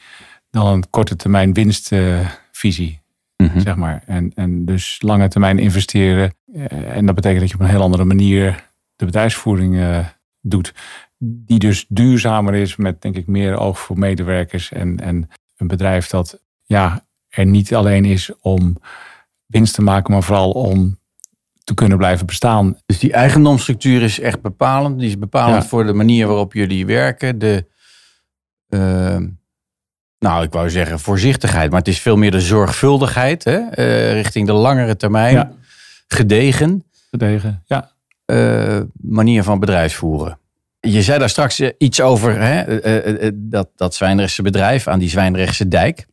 dan 0.51 0.67
een 0.67 0.91
korte 0.91 1.17
termijn 1.17 1.53
winstvisie. 1.53 3.00
Mhm. 3.41 3.61
Zeg 3.61 3.77
maar. 3.77 4.03
en, 4.07 4.33
en 4.35 4.65
dus 4.65 5.03
lange 5.03 5.29
termijn 5.29 5.59
investeren. 5.59 6.35
Eh, 6.53 6.97
en 6.97 7.07
dat 7.07 7.15
betekent 7.15 7.41
dat 7.41 7.49
je 7.49 7.55
op 7.55 7.61
een 7.61 7.69
heel 7.69 7.83
andere 7.83 8.05
manier 8.05 8.69
de 8.97 9.05
bedrijfsvoering 9.05 9.75
uh, 9.75 10.07
doet. 10.41 10.75
Die 11.19 11.59
dus 11.59 11.87
duurzamer 11.89 12.55
is 12.55 12.77
met 12.77 13.03
denk 13.03 13.17
ik 13.17 13.27
meer 13.27 13.59
oog 13.59 13.79
voor 13.79 13.99
medewerkers. 13.99 14.73
En, 14.73 15.01
en 15.01 15.31
een 15.57 15.67
bedrijf 15.67 16.07
dat 16.07 16.41
ja, 16.65 17.07
er 17.29 17.47
niet 17.47 17.75
alleen 17.75 18.05
is 18.05 18.31
om 18.41 18.77
winst 19.47 19.75
te 19.75 19.83
maken, 19.83 20.13
maar 20.13 20.23
vooral 20.23 20.51
om 20.51 20.99
te 21.65 21.75
kunnen 21.75 21.99
blijven 21.99 22.27
bestaan. 22.27 22.79
Dus 22.87 22.99
die 22.99 23.13
eigendomsstructuur 23.13 24.03
is 24.03 24.21
echt 24.21 24.41
bepalend. 24.41 24.99
Die 24.99 25.09
is 25.09 25.19
bepalend 25.19 25.67
voor 25.67 25.85
de 25.87 25.93
manier 25.93 26.27
waarop 26.27 26.53
jullie 26.53 26.87
werken. 26.87 27.39
De, 27.39 27.67
uh, 28.69 29.17
nou, 30.21 30.43
ik 30.45 30.53
wou 30.53 30.71
zeggen 30.71 30.99
voorzichtigheid, 30.99 31.71
maar 31.71 31.79
het 31.79 31.89
is 31.89 32.01
veel 32.01 32.17
meer 32.17 32.31
de 32.31 32.41
zorgvuldigheid 32.41 33.45
hè? 33.45 33.59
Uh, 33.59 34.13
richting 34.13 34.47
de 34.47 34.53
langere 34.53 34.97
termijn. 34.97 35.35
Ja. 35.35 35.53
Gedegen. 36.09 36.85
Gedegen, 37.11 37.63
ja. 37.67 37.91
Uh, 38.27 38.81
manier 38.93 39.43
van 39.43 39.61
bedrijfsvoeren. 39.61 40.39
Je 40.81 41.03
zei 41.03 41.19
daar 41.19 41.29
straks 41.29 41.61
eh, 41.61 41.71
iets 41.79 42.01
over 42.01 42.41
hè? 42.41 42.85
Uh, 43.23 43.31
dat, 43.35 43.69
dat 43.77 43.95
Zwijndrechtse 43.95 44.43
bedrijf 44.43 44.89
aan 44.89 44.99
die 44.99 45.09
Zwijndrechtse 45.09 45.69
dijk. 45.69 46.07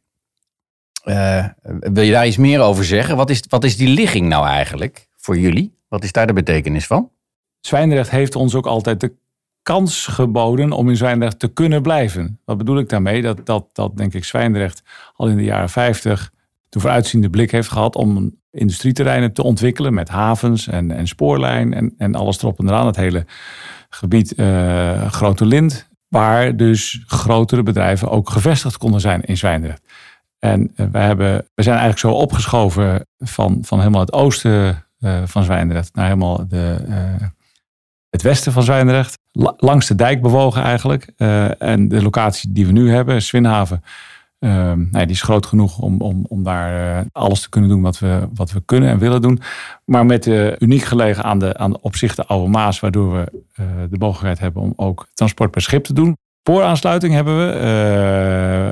wil 1.79 2.03
je 2.03 2.11
daar 2.11 2.27
iets 2.27 2.37
meer 2.37 2.59
over 2.59 2.85
zeggen? 2.85 3.15
Wat 3.15 3.29
is, 3.29 3.43
wat 3.49 3.63
is 3.63 3.77
die 3.77 3.87
ligging 3.87 4.27
nou 4.27 4.47
eigenlijk 4.47 5.07
voor 5.17 5.37
jullie? 5.37 5.77
Wat 5.87 6.03
is 6.03 6.11
daar 6.11 6.27
de 6.27 6.33
betekenis 6.33 6.85
van? 6.85 7.11
Zwijndrecht 7.59 8.09
heeft 8.09 8.35
ons 8.35 8.55
ook 8.55 8.65
altijd 8.65 8.99
de 8.99 9.13
kans 9.67 10.07
geboden 10.07 10.71
om 10.71 10.89
in 10.89 10.97
Zwijndrecht 10.97 11.39
te 11.39 11.47
kunnen 11.47 11.81
blijven. 11.81 12.39
Wat 12.45 12.57
bedoel 12.57 12.77
ik 12.77 12.89
daarmee? 12.89 13.21
Dat, 13.21 13.45
dat, 13.45 13.69
dat 13.73 13.97
denk 13.97 14.13
ik 14.13 14.23
Zwijndrecht 14.23 14.83
al 15.15 15.27
in 15.27 15.37
de 15.37 15.43
jaren 15.43 15.69
50 15.69 16.31
de 16.69 16.79
vooruitziende 16.79 17.29
blik 17.29 17.51
heeft 17.51 17.69
gehad 17.69 17.95
om 17.95 18.35
industrieterreinen 18.51 19.33
te 19.33 19.43
ontwikkelen 19.43 19.93
met 19.93 20.09
havens 20.09 20.67
en, 20.67 20.91
en 20.91 21.07
spoorlijn 21.07 21.73
en, 21.73 21.93
en 21.97 22.15
alles 22.15 22.41
erop 22.41 22.59
en 22.59 22.67
eraan. 22.67 22.85
Het 22.85 22.95
hele 22.95 23.25
gebied 23.89 24.37
uh, 24.37 25.11
Grote 25.11 25.45
Lind, 25.45 25.89
waar 26.07 26.55
dus 26.55 27.03
grotere 27.05 27.63
bedrijven 27.63 28.09
ook 28.09 28.29
gevestigd 28.29 28.77
konden 28.77 29.01
zijn 29.01 29.21
in 29.21 29.37
Zwijndrecht. 29.37 29.81
En 30.39 30.71
wij, 30.91 31.05
hebben, 31.05 31.47
we 31.55 31.63
zijn 31.63 31.77
eigenlijk 31.77 31.99
zo 31.99 32.21
opgeschoven 32.21 33.07
van, 33.17 33.57
van 33.61 33.79
helemaal 33.79 34.01
het 34.01 34.13
oosten 34.13 34.85
uh, 34.99 35.21
van 35.25 35.43
Zwijndrecht 35.43 35.95
naar 35.95 36.05
helemaal 36.05 36.47
de, 36.47 36.85
het 38.09 38.21
westen 38.21 38.51
van 38.51 38.63
Zwijndrecht. 38.63 39.19
Langs 39.57 39.87
de 39.87 39.95
dijk 39.95 40.21
bewogen 40.21 40.61
eigenlijk. 40.61 41.13
Uh, 41.17 41.61
en 41.61 41.87
de 41.87 42.01
locatie 42.01 42.51
die 42.51 42.65
we 42.65 42.71
nu 42.71 42.91
hebben, 42.91 43.21
Swinhaven, 43.21 43.83
uh, 44.39 44.71
nee, 44.73 45.05
die 45.05 45.15
is 45.15 45.21
groot 45.21 45.45
genoeg 45.45 45.79
om, 45.79 46.01
om, 46.01 46.25
om 46.27 46.43
daar 46.43 46.99
uh, 46.99 47.05
alles 47.11 47.41
te 47.41 47.49
kunnen 47.49 47.69
doen 47.69 47.81
wat 47.81 47.99
we, 47.99 48.27
wat 48.33 48.51
we 48.51 48.61
kunnen 48.65 48.89
en 48.89 48.97
willen 48.97 49.21
doen. 49.21 49.41
Maar 49.85 50.05
met 50.05 50.25
uh, 50.25 50.51
uniek 50.59 50.83
gelegen 50.83 51.23
aan 51.23 51.39
de, 51.39 51.57
aan 51.57 51.71
de 51.71 52.25
Oude 52.27 52.49
Maas, 52.49 52.79
waardoor 52.79 53.13
we 53.13 53.43
de 53.89 53.97
mogelijkheid 53.99 54.39
hebben 54.39 54.61
om 54.61 54.73
ook 54.75 55.07
transport 55.13 55.51
per 55.51 55.61
schip 55.61 55.83
te 55.83 55.93
doen. 55.93 56.17
Spooraansluiting 56.39 57.13
hebben 57.13 57.37
we. 57.37 57.51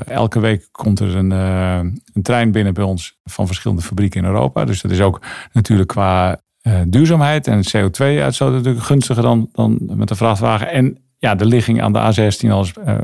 elke 0.06 0.40
week 0.40 0.68
komt 0.72 1.00
er 1.00 1.16
een, 1.16 1.30
een 1.30 2.22
trein 2.22 2.52
binnen 2.52 2.74
bij 2.74 2.84
ons 2.84 3.18
van 3.24 3.46
verschillende 3.46 3.82
fabrieken 3.82 4.20
in 4.20 4.26
Europa. 4.26 4.64
Dus 4.64 4.80
dat 4.80 4.90
is 4.90 5.00
ook 5.00 5.20
natuurlijk 5.52 5.88
qua 5.88 6.40
uh, 6.66 6.80
duurzaamheid 6.86 7.46
en 7.46 7.62
CO2-uitstoot 7.66 8.52
natuurlijk 8.52 8.84
gunstiger 8.84 9.22
dan, 9.22 9.48
dan 9.52 9.78
met 9.80 10.08
de 10.08 10.14
vrachtwagen. 10.14 10.70
En 10.70 10.98
ja, 11.18 11.34
de 11.34 11.46
ligging 11.46 11.82
aan 11.82 11.92
de 11.92 12.32
A16 12.32 12.50
als 12.50 12.72
uh, 12.86 12.98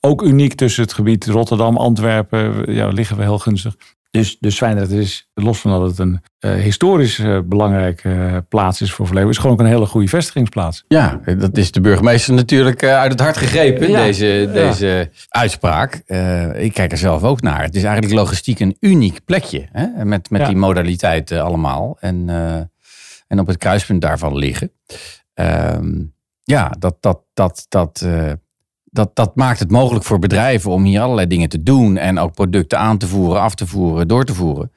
ook 0.00 0.22
uniek 0.22 0.54
tussen 0.54 0.82
het 0.82 0.92
gebied 0.92 1.26
Rotterdam, 1.26 1.76
Antwerpen. 1.76 2.74
Ja, 2.74 2.88
liggen 2.88 3.16
we 3.16 3.22
heel 3.22 3.38
gunstig. 3.38 3.76
Dus, 4.10 4.36
dus 4.40 4.56
Zwijndrecht 4.56 4.90
is, 4.90 5.30
los 5.34 5.60
van 5.60 5.70
dat 5.70 5.82
het 5.82 5.98
een 5.98 6.20
uh, 6.40 6.54
historisch 6.54 7.22
belangrijke 7.44 8.44
plaats 8.48 8.80
is 8.80 8.92
voor 8.92 9.06
Verleeuwen, 9.06 9.32
is 9.32 9.38
gewoon 9.38 9.52
ook 9.52 9.60
een 9.60 9.66
hele 9.66 9.86
goede 9.86 10.08
vestigingsplaats. 10.08 10.84
Ja, 10.88 11.20
dat 11.38 11.56
is 11.56 11.72
de 11.72 11.80
burgemeester 11.80 12.34
natuurlijk 12.34 12.84
uit 12.84 13.12
het 13.12 13.20
hart 13.20 13.36
gegrepen, 13.36 13.90
ja. 13.90 14.02
deze, 14.02 14.50
deze 14.52 15.10
uitspraak. 15.28 15.94
ik 16.56 16.72
kijk 16.72 16.92
er 16.92 16.98
zelf 16.98 17.22
ook 17.22 17.40
naar. 17.40 17.62
Het 17.62 17.74
is 17.74 17.82
eigenlijk 17.82 18.14
logistiek 18.14 18.60
een 18.60 18.76
uniek 18.80 19.24
plekje, 19.24 19.68
hè? 19.72 20.04
met, 20.04 20.30
met 20.30 20.40
ja. 20.40 20.46
die 20.46 20.56
modaliteiten 20.56 21.44
allemaal. 21.44 21.96
En 22.00 22.28
en 23.26 23.38
op 23.38 23.46
het 23.46 23.56
kruispunt 23.56 24.00
daarvan 24.00 24.36
liggen. 24.36 24.72
Um, 25.34 26.14
ja, 26.42 26.74
dat, 26.78 26.96
dat, 27.00 27.20
dat, 27.34 27.66
dat, 27.68 28.02
uh, 28.04 28.32
dat, 28.84 29.16
dat 29.16 29.36
maakt 29.36 29.58
het 29.58 29.70
mogelijk 29.70 30.04
voor 30.04 30.18
bedrijven 30.18 30.70
om 30.70 30.84
hier 30.84 31.00
allerlei 31.00 31.26
dingen 31.26 31.48
te 31.48 31.62
doen 31.62 31.96
en 31.96 32.18
ook 32.18 32.34
producten 32.34 32.78
aan 32.78 32.98
te 32.98 33.06
voeren, 33.06 33.40
af 33.40 33.54
te 33.54 33.66
voeren, 33.66 34.08
door 34.08 34.24
te 34.24 34.34
voeren. 34.34 34.72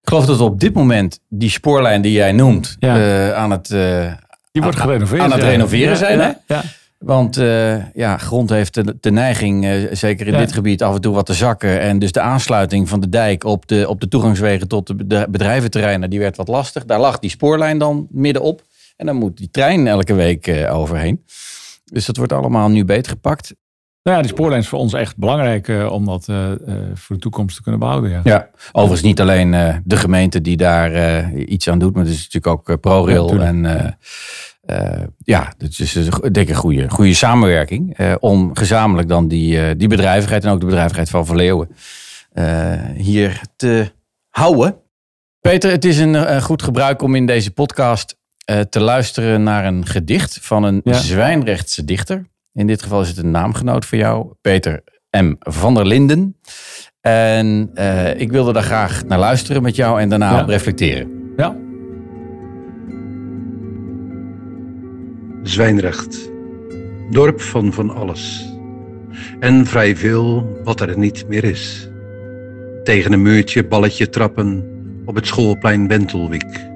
Ik 0.00 0.08
geloof 0.08 0.26
dat 0.26 0.40
op 0.40 0.60
dit 0.60 0.74
moment 0.74 1.20
die 1.28 1.50
spoorlijn 1.50 2.02
die 2.02 2.12
jij 2.12 2.32
noemt 2.32 2.76
ja. 2.78 3.34
aan 3.34 3.50
het, 3.50 3.68
die 4.52 4.62
wordt 4.62 4.78
gerenoveerd, 4.78 5.22
aan 5.22 5.32
het 5.32 5.42
renoveren 5.42 5.96
zijn. 5.96 6.20
Hè? 6.20 6.56
Ja. 7.06 7.12
Want 7.12 7.38
uh, 7.38 7.94
ja, 7.94 8.16
grond 8.16 8.50
heeft 8.50 8.74
de, 8.74 8.96
de 9.00 9.10
neiging, 9.10 9.64
uh, 9.64 9.92
zeker 9.92 10.26
in 10.26 10.36
dit 10.36 10.52
gebied, 10.52 10.82
af 10.82 10.94
en 10.94 11.00
toe 11.00 11.14
wat 11.14 11.26
te 11.26 11.34
zakken. 11.34 11.80
En 11.80 11.98
dus 11.98 12.12
de 12.12 12.20
aansluiting 12.20 12.88
van 12.88 13.00
de 13.00 13.08
dijk 13.08 13.44
op 13.44 13.66
de, 13.66 13.88
op 13.88 14.00
de 14.00 14.08
toegangswegen 14.08 14.68
tot 14.68 14.86
de 14.86 15.26
bedrijventerreinen, 15.30 16.10
die 16.10 16.18
werd 16.18 16.36
wat 16.36 16.48
lastig. 16.48 16.84
Daar 16.84 17.00
lag 17.00 17.18
die 17.18 17.30
spoorlijn 17.30 17.78
dan 17.78 18.06
middenop. 18.10 18.62
En 18.96 19.06
dan 19.06 19.16
moet 19.16 19.36
die 19.36 19.50
trein 19.50 19.86
elke 19.86 20.14
week 20.14 20.46
uh, 20.46 20.76
overheen. 20.76 21.24
Dus 21.84 22.06
dat 22.06 22.16
wordt 22.16 22.32
allemaal 22.32 22.68
nu 22.68 22.84
beter 22.84 23.12
gepakt. 23.12 23.54
Nou 24.02 24.16
ja, 24.16 24.22
die 24.22 24.32
spoorlijn 24.32 24.60
is 24.60 24.68
voor 24.68 24.78
ons 24.78 24.92
echt 24.92 25.16
belangrijk 25.16 25.72
om 25.90 26.04
dat 26.04 26.24
voor 26.94 27.16
de 27.16 27.18
toekomst 27.18 27.56
te 27.56 27.62
kunnen 27.62 27.80
behouden. 27.80 28.10
Ja, 28.10 28.20
ja 28.24 28.48
overigens 28.72 29.02
niet 29.02 29.20
alleen 29.20 29.50
de 29.84 29.96
gemeente 29.96 30.40
die 30.40 30.56
daar 30.56 31.32
iets 31.34 31.68
aan 31.68 31.78
doet, 31.78 31.94
maar 31.94 32.04
het 32.04 32.12
is 32.12 32.28
natuurlijk 32.30 32.68
ook 32.68 32.80
ProRail 32.80 33.40
en 33.40 33.64
uh, 33.64 33.84
ja, 35.18 35.52
het 35.58 35.78
is 35.78 35.92
denk 36.20 36.36
ik 36.36 36.48
een 36.48 36.54
goede, 36.54 36.90
goede 36.90 37.14
samenwerking. 37.14 37.98
Uh, 37.98 38.14
om 38.20 38.50
gezamenlijk 38.56 39.08
dan 39.08 39.28
die, 39.28 39.56
uh, 39.56 39.70
die 39.76 39.88
bedrijvigheid 39.88 40.44
en 40.44 40.50
ook 40.50 40.60
de 40.60 40.66
bedrijvigheid 40.66 41.10
van 41.10 41.26
Verleeuwen 41.26 41.68
hier 42.94 43.40
te 43.56 43.92
houden. 44.28 44.76
Peter, 45.40 45.70
het 45.70 45.84
is 45.84 45.98
een, 45.98 46.42
goed 46.42 46.62
gebruik 46.62 47.02
om 47.02 47.14
in 47.14 47.26
deze 47.26 47.50
podcast 47.50 48.16
te 48.68 48.80
luisteren 48.80 49.42
naar 49.42 49.64
een 49.64 49.86
gedicht 49.86 50.38
van 50.42 50.62
een 50.62 50.80
ja. 50.84 50.92
Zwijnrechtse 50.92 51.84
dichter. 51.84 52.26
In 52.52 52.66
dit 52.66 52.82
geval 52.82 53.00
is 53.00 53.08
het 53.08 53.16
een 53.16 53.30
naamgenoot 53.30 53.84
voor 53.84 53.98
jou, 53.98 54.32
Peter 54.40 54.82
M. 55.10 55.34
van 55.38 55.74
der 55.74 55.86
Linden. 55.86 56.36
En 57.00 57.70
ik 58.16 58.30
wilde 58.30 58.52
daar 58.52 58.62
graag 58.62 59.04
naar 59.04 59.18
luisteren 59.18 59.62
met 59.62 59.76
jou 59.76 60.00
en 60.00 60.08
daarna 60.08 60.42
op 60.42 60.48
reflecteren. 60.48 61.32
Ja. 61.36 61.65
Zwijnrecht, 65.46 66.30
dorp 67.10 67.40
van 67.40 67.72
van 67.72 67.90
alles. 67.90 68.52
En 69.40 69.66
vrij 69.66 69.96
veel 69.96 70.60
wat 70.64 70.80
er 70.80 70.98
niet 70.98 71.24
meer 71.28 71.44
is. 71.44 71.88
Tegen 72.84 73.12
een 73.12 73.22
muurtje 73.22 73.66
balletje 73.66 74.08
trappen 74.08 74.64
op 75.04 75.14
het 75.14 75.26
schoolplein 75.26 75.86
Bentelwijk. 75.86 76.68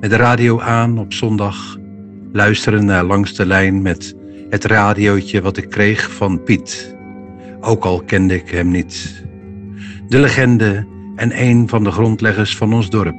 Met 0.00 0.10
de 0.10 0.16
radio 0.16 0.60
aan 0.60 0.98
op 0.98 1.12
zondag, 1.12 1.78
luisteren 2.32 2.84
naar 2.84 3.04
langs 3.04 3.34
de 3.34 3.46
lijn 3.46 3.82
met 3.82 4.14
het 4.50 4.64
radiootje 4.64 5.42
wat 5.42 5.56
ik 5.56 5.68
kreeg 5.68 6.12
van 6.12 6.42
Piet. 6.42 6.96
Ook 7.60 7.84
al 7.84 8.02
kende 8.02 8.34
ik 8.34 8.50
hem 8.50 8.70
niet. 8.70 9.24
De 10.08 10.18
legende 10.18 10.86
en 11.16 11.42
een 11.42 11.68
van 11.68 11.84
de 11.84 11.90
grondleggers 11.90 12.56
van 12.56 12.74
ons 12.74 12.90
dorp. 12.90 13.16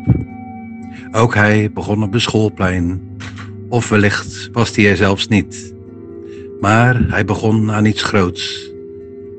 Ook 1.12 1.36
hij 1.36 1.72
begon 1.72 2.04
op 2.04 2.14
het 2.14 2.22
schoolplein 2.22 3.09
of 3.70 3.90
wellicht 3.90 4.50
was 4.52 4.76
hij 4.76 4.96
zelfs 4.96 5.28
niet. 5.28 5.74
Maar 6.60 7.10
hij 7.10 7.26
begon 7.26 7.72
aan 7.72 7.86
iets 7.86 8.04
groots. 8.04 8.72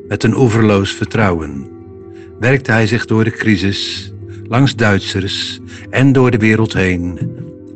Met 0.09 0.25
een 0.25 0.37
oeverloos 0.37 0.91
vertrouwen 0.91 1.69
werkte 2.39 2.73
hij 2.73 2.87
zich 2.87 3.05
door 3.05 3.25
de 3.25 3.31
crisis, 3.31 4.13
langs 4.49 4.77
Duitsers 4.77 5.61
en 5.91 6.13
door 6.13 6.31
de 6.31 6.39
wereld 6.39 6.73
heen 6.73 7.19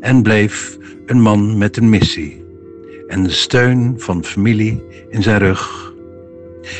en 0.01 0.23
bleef 0.23 0.79
een 1.07 1.21
man 1.21 1.59
met 1.59 1.77
een 1.77 1.89
missie 1.89 2.45
en 3.07 3.23
de 3.23 3.31
steun 3.31 3.95
van 3.97 4.25
familie 4.25 4.83
in 5.11 5.23
zijn 5.23 5.39
rug. 5.39 5.93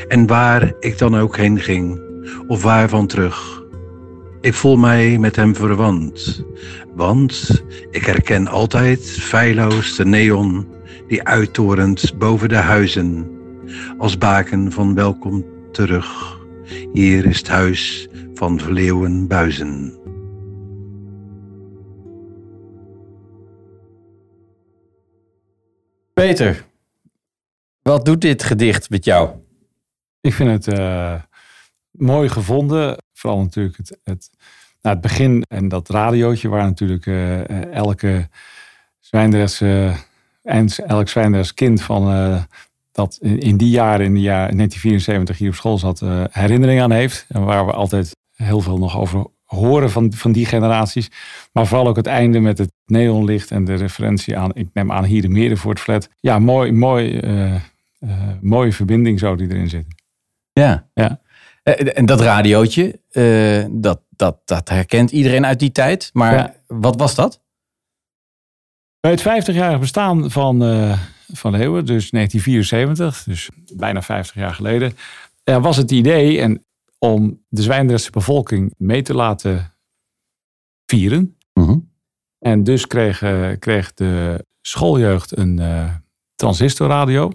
En 0.09 0.27
waar 0.27 0.73
ik 0.81 0.99
dan 0.99 1.17
ook 1.17 1.37
heen 1.37 1.61
ging, 1.61 2.01
of 2.47 2.63
waarvan 2.63 3.07
terug, 3.07 3.65
ik 4.41 4.55
voel 4.55 4.77
mij 4.77 5.19
met 5.19 5.37
hem 5.37 5.55
verwant, 5.55 6.45
want 6.95 7.63
ik 7.91 8.05
herken 8.05 8.49
altijd 8.49 9.01
feilloos 9.11 9.97
de 9.97 10.05
neon 10.05 10.67
die 11.09 11.23
uittorent 11.23 12.19
boven 12.19 12.49
de 12.49 12.57
huizen, 12.57 13.31
als 13.99 14.19
baken 14.19 14.73
van 14.73 14.95
welkom 14.95 15.45
terug. 15.73 16.39
Hier 16.93 17.27
is 17.27 17.39
het 17.39 17.49
huis 17.49 18.09
van 18.35 18.61
Verleeuwen 18.61 19.29
Buizen. 19.29 19.99
Peter, 26.15 26.65
wat 27.83 28.05
doet 28.05 28.21
dit 28.21 28.43
gedicht 28.43 28.91
met 28.91 29.05
jou? 29.05 29.31
Ik 30.21 30.33
vind 30.33 30.67
het 30.67 30.79
uh, 30.79 31.23
mooi 31.91 32.29
gevonden. 32.29 32.97
Vooral 33.13 33.41
natuurlijk 33.41 33.77
het, 33.77 33.99
het 34.03 34.31
nou, 34.85 34.97
het 34.97 35.01
begin 35.01 35.45
en 35.49 35.69
dat 35.69 35.89
radiootje 35.89 36.49
waar 36.49 36.65
natuurlijk 36.65 37.07
uh, 37.07 37.73
elke 37.73 38.29
Zwijndrechtse, 39.01 39.93
elk 40.87 41.09
Zwijndrechts 41.09 41.55
kind 41.55 41.83
van 41.83 42.13
uh, 42.13 42.43
dat 42.93 43.19
in, 43.23 43.57
die 43.57 43.71
jaren, 43.71 44.07
in 44.07 44.15
de 44.15 44.21
jaar 44.21 44.57
1974 44.57 45.39
hier 45.39 45.49
op 45.49 45.55
school 45.55 45.79
zat, 45.79 46.01
uh, 46.01 46.25
herinnering 46.31 46.81
aan 46.81 46.91
heeft. 46.91 47.27
En 47.29 47.45
waar 47.45 47.67
we 47.67 47.73
altijd 47.73 48.17
heel 48.35 48.61
veel 48.61 48.79
nog 48.79 48.99
over 48.99 49.27
horen 49.45 49.91
van, 49.91 50.13
van 50.13 50.33
die 50.33 50.47
generaties. 50.47 51.11
Maar 51.53 51.67
vooral 51.67 51.89
ook 51.89 51.97
het 51.97 52.07
einde 52.07 52.41
met 52.41 52.59
het 52.59 52.73
neonlicht 52.87 53.51
en 53.51 53.65
de 53.65 53.75
referentie 53.75 54.39
aan, 54.39 54.55
ik 54.55 54.69
neem 54.73 54.93
aan 54.93 55.05
hier 55.05 55.23
de 55.23 55.29
Merenvoort 55.29 55.81
flat. 55.81 56.09
Ja, 56.21 56.39
mooi, 56.39 56.73
mooi, 56.73 57.21
mooie 58.41 58.73
verbinding 58.73 59.19
zo 59.19 59.37
die 59.37 59.51
erin 59.51 59.69
zit. 59.69 59.87
Ja. 60.53 60.87
ja. 60.95 61.21
En 61.63 62.07
dat 62.07 62.21
radiootje, 62.21 63.01
dat, 63.71 64.01
dat, 64.11 64.41
dat 64.45 64.69
herkent 64.69 65.11
iedereen 65.11 65.47
uit 65.47 65.59
die 65.59 65.73
tijd. 65.73 66.11
Maar 66.13 66.57
wat 66.67 66.97
was 66.97 67.15
dat? 67.15 67.43
Bij 69.01 69.11
het 69.11 69.21
50-jarig 69.21 69.81
bestaan 69.81 70.31
van, 70.31 70.63
uh, 70.63 70.99
van 71.33 71.53
Leeuwen, 71.53 71.87
dus 71.87 72.11
1974, 72.11 73.23
dus 73.25 73.51
bijna 73.75 74.03
50 74.03 74.37
jaar 74.37 74.55
geleden, 74.55 74.97
uh, 75.45 75.63
was 75.63 75.77
het 75.77 75.91
idee 75.91 76.41
en 76.41 76.65
om 76.99 77.45
de 77.49 77.63
Zwijndrechtse 77.63 78.11
bevolking 78.11 78.75
mee 78.77 79.03
te 79.03 79.15
laten 79.15 79.75
vieren. 80.87 81.37
Mhm. 81.53 81.79
En 82.39 82.65
dus 82.65 82.87
kreeg, 82.87 83.19
kreeg 83.59 83.95
de 83.95 84.45
schooljeugd 84.61 85.37
een 85.37 85.61
uh, 85.61 85.95
transistorradio, 86.35 87.33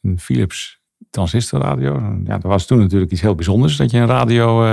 een 0.00 0.18
Philips 0.18 0.80
transistorradio. 1.10 2.18
Ja, 2.24 2.38
dat 2.38 2.50
was 2.50 2.66
toen 2.66 2.78
natuurlijk 2.78 3.12
iets 3.12 3.20
heel 3.20 3.34
bijzonders 3.34 3.76
dat 3.76 3.90
je 3.90 3.98
een 3.98 4.06
radio 4.06 4.66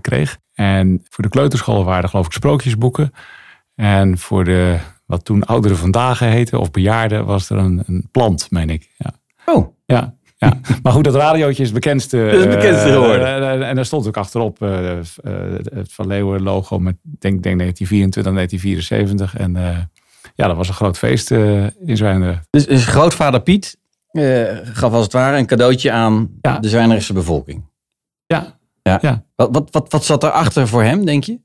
kreeg. 0.00 0.38
En 0.54 1.04
voor 1.08 1.24
de 1.24 1.30
kleuterschool 1.30 1.84
waren 1.84 2.02
er 2.02 2.08
geloof 2.08 2.26
ik 2.26 2.32
sprookjesboeken. 2.32 3.12
En 3.74 4.18
voor 4.18 4.44
de, 4.44 4.78
wat 5.06 5.24
toen 5.24 5.44
ouderen 5.44 5.76
vandaag 5.76 6.18
heette, 6.18 6.58
of 6.58 6.70
bejaarden, 6.70 7.24
was 7.24 7.50
er 7.50 7.56
een, 7.56 7.82
een 7.86 8.08
plant, 8.10 8.50
meen 8.50 8.70
ik. 8.70 8.90
Ja. 8.96 9.12
Oh. 9.44 9.74
Ja, 9.86 10.14
ja. 10.36 10.60
Maar 10.82 10.92
goed, 10.92 11.04
dat 11.04 11.14
radiootje 11.14 11.62
is 11.62 11.70
het 11.70 11.80
bekendste. 11.80 12.16
Dat 12.24 12.34
is 12.34 12.44
het 12.44 12.54
bekendste 12.54 12.88
uh, 12.88 12.94
uh, 12.94 13.68
en 13.68 13.74
daar 13.74 13.84
stond 13.84 14.06
ook 14.06 14.16
achterop 14.16 14.58
het 14.58 15.92
Van 15.92 16.06
Leeuwen 16.06 16.42
logo 16.42 16.78
met 16.78 16.96
denk, 17.02 17.42
denk 17.42 17.58
1924 17.58 18.32
1974. 18.32 19.36
En 19.36 19.52
ja, 20.34 20.46
dat 20.46 20.56
was 20.56 20.68
een 20.68 20.74
groot 20.74 20.98
feest 20.98 21.30
in 21.30 21.96
Zwijndrecht. 21.96 22.46
Dus, 22.50 22.66
dus 22.66 22.86
grootvader 22.86 23.40
Piet 23.40 23.78
gaf 24.62 24.92
als 24.92 25.02
het 25.02 25.12
ware 25.12 25.38
een 25.38 25.46
cadeautje 25.46 25.90
aan 25.90 26.30
de 26.40 26.68
Zwijndrechtse 26.68 27.12
bevolking. 27.12 27.64
Ja, 28.26 28.58
ja. 28.82 28.98
ja. 29.02 29.24
Wat, 29.36 29.48
wat, 29.52 29.68
wat, 29.70 29.92
wat 29.92 30.04
zat 30.04 30.22
erachter 30.22 30.68
voor 30.68 30.82
hem, 30.82 31.04
denk 31.04 31.24
je? 31.24 31.40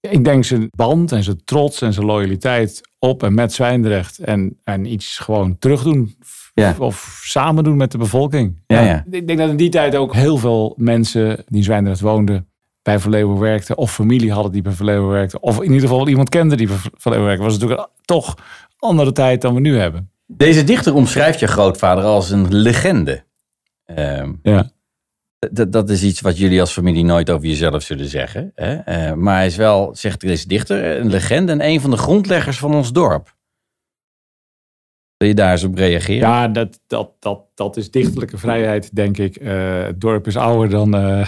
Ik 0.00 0.24
denk 0.24 0.44
zijn 0.44 0.68
band 0.70 1.12
en 1.12 1.22
zijn 1.22 1.44
trots 1.44 1.82
en 1.82 1.92
zijn 1.92 2.06
loyaliteit 2.06 2.80
op 2.98 3.22
en 3.22 3.34
met 3.34 3.52
Zwijndrecht. 3.52 4.18
En, 4.18 4.58
en 4.64 4.92
iets 4.92 5.18
gewoon 5.18 5.58
terugdoen. 5.58 6.16
Ja. 6.54 6.74
Of 6.78 7.20
samen 7.24 7.64
doen 7.64 7.76
met 7.76 7.92
de 7.92 7.98
bevolking. 7.98 8.62
Ja, 8.66 8.80
ja. 8.80 9.04
Ik 9.10 9.26
denk 9.26 9.38
dat 9.38 9.48
in 9.48 9.56
die 9.56 9.68
tijd 9.68 9.96
ook 9.96 10.14
heel 10.14 10.36
veel 10.36 10.74
mensen 10.76 11.36
die 11.36 11.56
in 11.56 11.62
Zwijndrecht 11.62 12.00
woonden 12.00 12.48
bij 12.82 12.98
Verleeuwen 12.98 13.38
werkten. 13.38 13.76
Of 13.76 13.92
familie 13.92 14.32
hadden 14.32 14.52
die 14.52 14.62
bij 14.62 14.72
Verleeuwen 14.72 15.08
werkte. 15.08 15.40
Of 15.40 15.56
in 15.56 15.72
ieder 15.72 15.88
geval 15.88 16.08
iemand 16.08 16.28
kende 16.28 16.56
die 16.56 16.66
bij 16.66 16.76
Verleeuwen 16.94 17.26
werkte. 17.26 17.44
was 17.44 17.58
natuurlijk 17.58 17.88
toch 18.04 18.34
andere 18.78 19.12
tijd 19.12 19.40
dan 19.40 19.54
we 19.54 19.60
nu 19.60 19.78
hebben. 19.78 20.10
Deze 20.30 20.64
dichter 20.64 20.94
omschrijft 20.94 21.40
je 21.40 21.46
grootvader 21.46 22.04
als 22.04 22.30
een 22.30 22.54
legende. 22.54 23.24
Uh, 23.86 24.28
ja. 24.42 24.70
Dat, 25.38 25.72
dat 25.72 25.90
is 25.90 26.02
iets 26.02 26.20
wat 26.20 26.38
jullie 26.38 26.60
als 26.60 26.72
familie 26.72 27.04
nooit 27.04 27.30
over 27.30 27.46
jezelf 27.46 27.82
zullen 27.82 28.06
zeggen. 28.06 28.52
Hè? 28.54 29.08
Uh, 29.08 29.12
maar 29.12 29.36
hij 29.36 29.46
is 29.46 29.56
wel, 29.56 29.94
zegt 29.94 30.20
deze 30.20 30.48
dichter, 30.48 31.00
een 31.00 31.10
legende 31.10 31.52
en 31.52 31.64
een 31.64 31.80
van 31.80 31.90
de 31.90 31.96
grondleggers 31.96 32.58
van 32.58 32.74
ons 32.74 32.92
dorp. 32.92 33.36
Wil 35.16 35.28
je 35.28 35.34
daar 35.34 35.50
eens 35.50 35.64
op 35.64 35.74
reageren? 35.74 36.28
Ja, 36.28 36.48
dat, 36.48 36.80
dat, 36.86 37.10
dat, 37.18 37.40
dat 37.54 37.76
is 37.76 37.90
dichterlijke 37.90 38.38
vrijheid, 38.38 38.94
denk 38.94 39.18
ik. 39.18 39.40
Uh, 39.40 39.82
het 39.82 40.00
dorp 40.00 40.26
is 40.26 40.36
ouder 40.36 40.70
dan, 40.70 40.94
uh, 41.04 41.26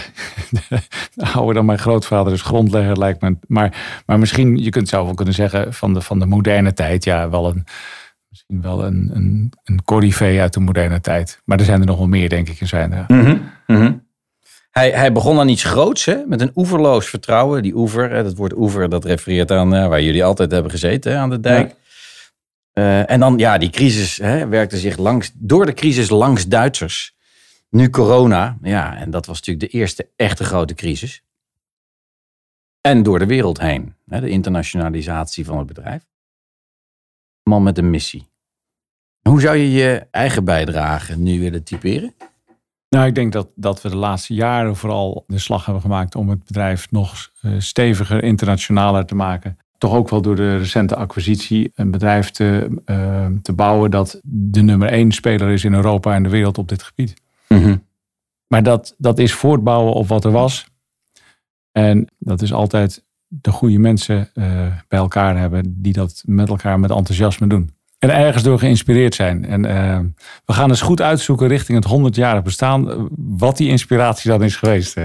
ouder 1.33 1.53
dan 1.53 1.65
mijn 1.65 1.79
grootvader 1.79 2.33
is 2.33 2.41
grondlegger, 2.41 2.97
lijkt 2.97 3.21
me. 3.21 3.35
Maar, 3.47 4.01
maar 4.05 4.19
misschien, 4.19 4.57
je 4.57 4.69
kunt 4.69 4.89
zelf 4.89 5.05
wel 5.05 5.13
kunnen 5.13 5.33
zeggen, 5.33 5.73
van 5.73 5.93
de, 5.93 6.01
van 6.01 6.19
de 6.19 6.25
moderne 6.25 6.73
tijd, 6.73 7.03
ja, 7.03 7.29
wel 7.29 7.47
een, 7.47 7.65
misschien 8.31 8.61
wel 8.61 8.85
een, 8.85 9.09
een, 9.13 9.53
een 9.63 9.83
corrivee 9.83 10.41
uit 10.41 10.53
de 10.53 10.59
moderne 10.59 11.01
tijd. 11.01 11.41
Maar 11.45 11.59
er 11.59 11.65
zijn 11.65 11.79
er 11.79 11.85
nog 11.85 11.97
wel 11.97 12.07
meer, 12.07 12.29
denk 12.29 12.49
ik, 12.49 12.59
in 12.59 12.67
zijn. 12.67 13.05
Mm 13.07 13.41
-hmm. 13.65 14.09
Hij, 14.71 14.91
hij 14.91 15.11
begon 15.11 15.39
aan 15.39 15.47
iets 15.47 15.63
groots, 15.63 16.05
hè, 16.05 16.25
met 16.25 16.41
een 16.41 16.51
oeverloos 16.55 17.09
vertrouwen. 17.09 17.63
Die 17.63 17.75
oever, 17.75 18.09
hè, 18.09 18.23
dat 18.23 18.35
woord 18.35 18.53
oever, 18.55 18.89
dat 18.89 19.05
refereert 19.05 19.51
aan 19.51 19.75
uh, 19.75 19.87
waar 19.87 20.01
jullie 20.01 20.23
altijd 20.23 20.51
hebben 20.51 20.71
gezeten, 20.71 21.11
hè, 21.11 21.17
aan 21.17 21.29
de 21.29 21.39
dijk. 21.39 21.69
Ja. 21.69 21.79
Uh, 22.73 23.11
en 23.11 23.19
dan, 23.19 23.37
ja, 23.37 23.57
die 23.57 23.69
crisis 23.69 24.17
hè, 24.17 24.47
werkte 24.47 24.77
zich 24.77 24.97
langs, 24.97 25.31
door 25.33 25.65
de 25.65 25.73
crisis 25.73 26.09
langs 26.09 26.47
Duitsers. 26.47 27.15
Nu 27.69 27.89
corona, 27.89 28.57
ja, 28.61 28.97
en 28.97 29.11
dat 29.11 29.25
was 29.25 29.37
natuurlijk 29.37 29.71
de 29.71 29.77
eerste 29.77 30.09
echte 30.15 30.43
grote 30.43 30.73
crisis. 30.73 31.23
En 32.81 33.03
door 33.03 33.19
de 33.19 33.25
wereld 33.25 33.59
heen, 33.59 33.95
hè, 34.07 34.19
de 34.21 34.29
internationalisatie 34.29 35.45
van 35.45 35.57
het 35.57 35.67
bedrijf. 35.67 36.05
Man 37.43 37.63
met 37.63 37.77
een 37.77 37.89
missie. 37.89 38.29
Hoe 39.21 39.41
zou 39.41 39.57
je 39.57 39.71
je 39.71 40.07
eigen 40.11 40.43
bijdrage 40.43 41.17
nu 41.17 41.39
willen 41.39 41.63
typeren? 41.63 42.13
Nou, 42.89 43.07
ik 43.07 43.15
denk 43.15 43.31
dat, 43.31 43.49
dat 43.55 43.81
we 43.81 43.89
de 43.89 43.95
laatste 43.95 44.33
jaren 44.33 44.75
vooral 44.75 45.23
de 45.27 45.39
slag 45.39 45.65
hebben 45.65 45.83
gemaakt 45.83 46.15
om 46.15 46.29
het 46.29 46.43
bedrijf 46.43 46.91
nog 46.91 47.29
uh, 47.41 47.53
steviger, 47.57 48.23
internationaler 48.23 49.05
te 49.05 49.15
maken. 49.15 49.57
Toch 49.77 49.93
ook 49.93 50.09
wel 50.09 50.21
door 50.21 50.35
de 50.35 50.57
recente 50.57 50.95
acquisitie 50.95 51.71
een 51.75 51.91
bedrijf 51.91 52.29
te, 52.29 52.81
uh, 52.85 53.25
te 53.41 53.53
bouwen 53.53 53.91
dat 53.91 54.19
de 54.23 54.61
nummer 54.61 54.89
één 54.89 55.11
speler 55.11 55.49
is 55.49 55.63
in 55.63 55.73
Europa 55.73 56.13
en 56.13 56.23
de 56.23 56.29
wereld 56.29 56.57
op 56.57 56.69
dit 56.69 56.83
gebied. 56.83 57.21
Mm 57.47 57.63
-hmm. 57.63 57.87
Maar 58.47 58.63
dat, 58.63 58.95
dat 58.97 59.19
is 59.19 59.33
voortbouwen 59.33 59.93
op 59.93 60.07
wat 60.07 60.25
er 60.25 60.31
was. 60.31 60.65
En 61.71 62.07
dat 62.17 62.41
is 62.41 62.53
altijd 62.53 63.03
de 63.33 63.51
goede 63.51 63.77
mensen 63.77 64.29
uh, 64.33 64.45
bij 64.87 64.99
elkaar 64.99 65.37
hebben 65.37 65.81
die 65.81 65.93
dat 65.93 66.23
met 66.25 66.49
elkaar 66.49 66.79
met 66.79 66.91
enthousiasme 66.91 67.47
doen. 67.47 67.73
En 67.99 68.09
ergens 68.09 68.43
door 68.43 68.59
geïnspireerd 68.59 69.15
zijn. 69.15 69.45
En 69.45 69.65
uh, 69.65 69.99
we 70.45 70.53
gaan 70.53 70.69
eens 70.69 70.81
goed 70.81 71.01
uitzoeken 71.01 71.47
richting 71.47 71.83
het 71.83 72.15
100-jarig 72.15 72.43
bestaan. 72.43 73.07
Wat 73.15 73.57
die 73.57 73.69
inspiratie 73.69 74.31
dan 74.31 74.43
is 74.43 74.55
geweest. 74.55 74.95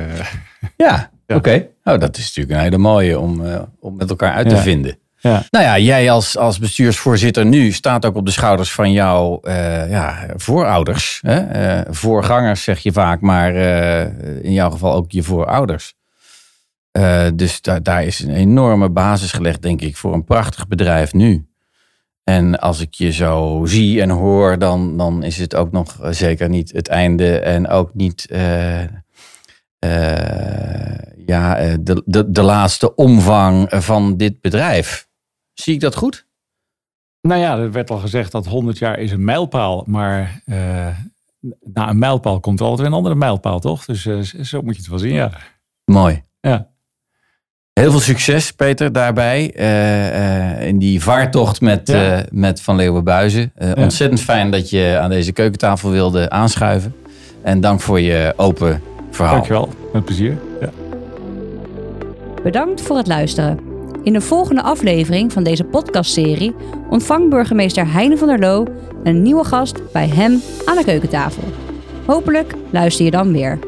Ja, 0.77 0.87
ja. 0.87 1.11
oké. 1.27 1.35
Okay. 1.37 1.71
Oh, 1.85 2.01
dat 2.01 2.17
is 2.17 2.25
natuurlijk 2.25 2.57
een 2.57 2.65
hele 2.65 2.79
mooie 2.79 3.19
om, 3.19 3.41
uh, 3.41 3.62
om 3.81 3.97
met 3.97 4.11
elkaar 4.11 4.33
uit 4.33 4.49
te 4.49 4.57
vinden. 4.57 4.99
Ja. 5.19 5.43
Nou 5.51 5.65
ja, 5.65 5.79
jij 5.79 6.11
als, 6.11 6.37
als 6.37 6.59
bestuursvoorzitter 6.59 7.47
nu 7.47 7.73
staat 7.73 8.05
ook 8.05 8.17
op 8.17 8.27
de 8.27 8.33
schouders 8.33 8.73
van 8.73 8.93
jouw 8.93 9.41
ja, 9.89 10.27
voorouders. 10.37 11.21
Hè? 11.23 11.83
voorgangers 11.95 12.62
zeg 12.62 12.79
je 12.79 12.93
vaak, 12.93 13.21
maar 13.21 13.55
in 14.43 14.53
jouw 14.53 14.71
geval 14.71 14.95
ook 14.95 15.11
je 15.11 15.23
voorouders. 15.23 15.95
Dus 17.35 17.61
da 17.61 17.80
daar 17.80 18.04
is 18.04 18.20
een 18.20 18.35
enorme 18.35 18.90
basis 18.90 19.32
gelegd, 19.32 19.62
denk 19.62 19.80
ik, 19.80 19.96
voor 19.96 20.12
een 20.12 20.24
prachtig 20.24 20.68
bedrijf 20.68 21.12
nu. 21.12 21.46
En 22.24 22.59
als 22.59 22.80
ik 22.80 22.94
je 22.94 23.12
zo 23.12 23.62
zie 23.64 24.00
en 24.02 24.11
hoor, 24.11 24.59
dan, 24.59 24.96
dan 24.96 25.22
is 25.22 25.38
het 25.38 25.54
ook 25.54 25.72
nog 25.72 25.98
zeker 26.11 26.48
niet 26.48 26.72
het 26.72 26.88
einde 26.88 27.38
en 27.38 27.68
ook 27.68 27.94
niet 27.94 28.26
uh, 28.30 28.82
uh, 28.82 28.88
ja, 31.26 31.76
de, 31.80 32.02
de, 32.04 32.30
de 32.30 32.42
laatste 32.42 32.94
omvang 32.94 33.66
van 33.70 34.16
dit 34.16 34.40
bedrijf. 34.40 35.09
Zie 35.52 35.74
ik 35.74 35.80
dat 35.80 35.94
goed? 35.94 36.26
Nou 37.20 37.40
ja, 37.40 37.59
er 37.59 37.72
werd 37.72 37.90
al 37.90 37.98
gezegd 37.98 38.32
dat 38.32 38.46
100 38.46 38.78
jaar 38.78 38.98
is 38.98 39.11
een 39.11 39.24
mijlpaal, 39.24 39.85
maar 39.87 40.42
na 41.61 41.88
een 41.88 41.98
mijlpaal 41.98 42.40
komt 42.40 42.61
er 42.61 42.66
altijd 42.66 42.88
een 42.88 42.94
andere 42.94 43.14
mijlpaal, 43.14 43.59
toch? 43.59 43.85
Dus 43.85 44.02
zo 44.42 44.62
moet 44.62 44.74
je 44.74 44.80
het 44.80 44.90
wel 44.90 44.98
zien, 44.98 45.14
ja. 45.14 45.32
Mooi. 45.85 46.22
Ja. 46.40 46.74
Heel 47.81 47.91
veel 47.91 48.01
succes, 48.01 48.53
Peter, 48.53 48.93
daarbij. 48.93 49.53
Uh, 49.57 50.61
uh, 50.61 50.67
in 50.67 50.79
die 50.79 51.03
vaartocht 51.03 51.61
met, 51.61 51.89
ja. 51.89 52.17
uh, 52.17 52.23
met 52.31 52.61
Van 52.61 52.77
Leeuwenbuizen. 52.77 53.53
Ja. 53.59 53.73
Ontzettend 53.73 54.21
fijn 54.21 54.51
dat 54.51 54.71
je 54.71 54.99
aan 55.01 55.11
deze 55.11 55.33
keukentafel 55.33 55.91
wilde 55.91 56.31
aanschuiven. 56.31 56.95
En 57.43 57.61
dank 57.61 57.81
voor 57.81 58.01
je 58.01 58.33
open 58.37 58.83
verhaal. 59.11 59.35
Dankjewel, 59.35 59.69
met 59.93 60.05
plezier. 60.05 60.39
Ja. 60.61 60.71
Bedankt 62.43 62.81
voor 62.81 62.97
het 62.97 63.07
luisteren. 63.07 63.59
In 64.03 64.12
de 64.12 64.21
volgende 64.21 64.62
aflevering 64.62 65.33
van 65.33 65.43
deze 65.43 65.65
podcastserie 65.65 66.55
ontvangt 66.91 67.29
burgemeester 67.29 67.93
Heine 67.93 68.17
van 68.17 68.29
der 68.29 68.39
Loo 68.39 68.67
een 69.05 69.23
nieuwe 69.23 69.45
gast 69.45 69.93
bij 69.93 70.09
hem 70.09 70.43
aan 70.65 70.77
de 70.77 70.85
keukentafel. 70.85 71.43
Hopelijk 72.07 72.55
luister 72.71 73.05
je 73.05 73.11
dan 73.11 73.33
weer. 73.33 73.59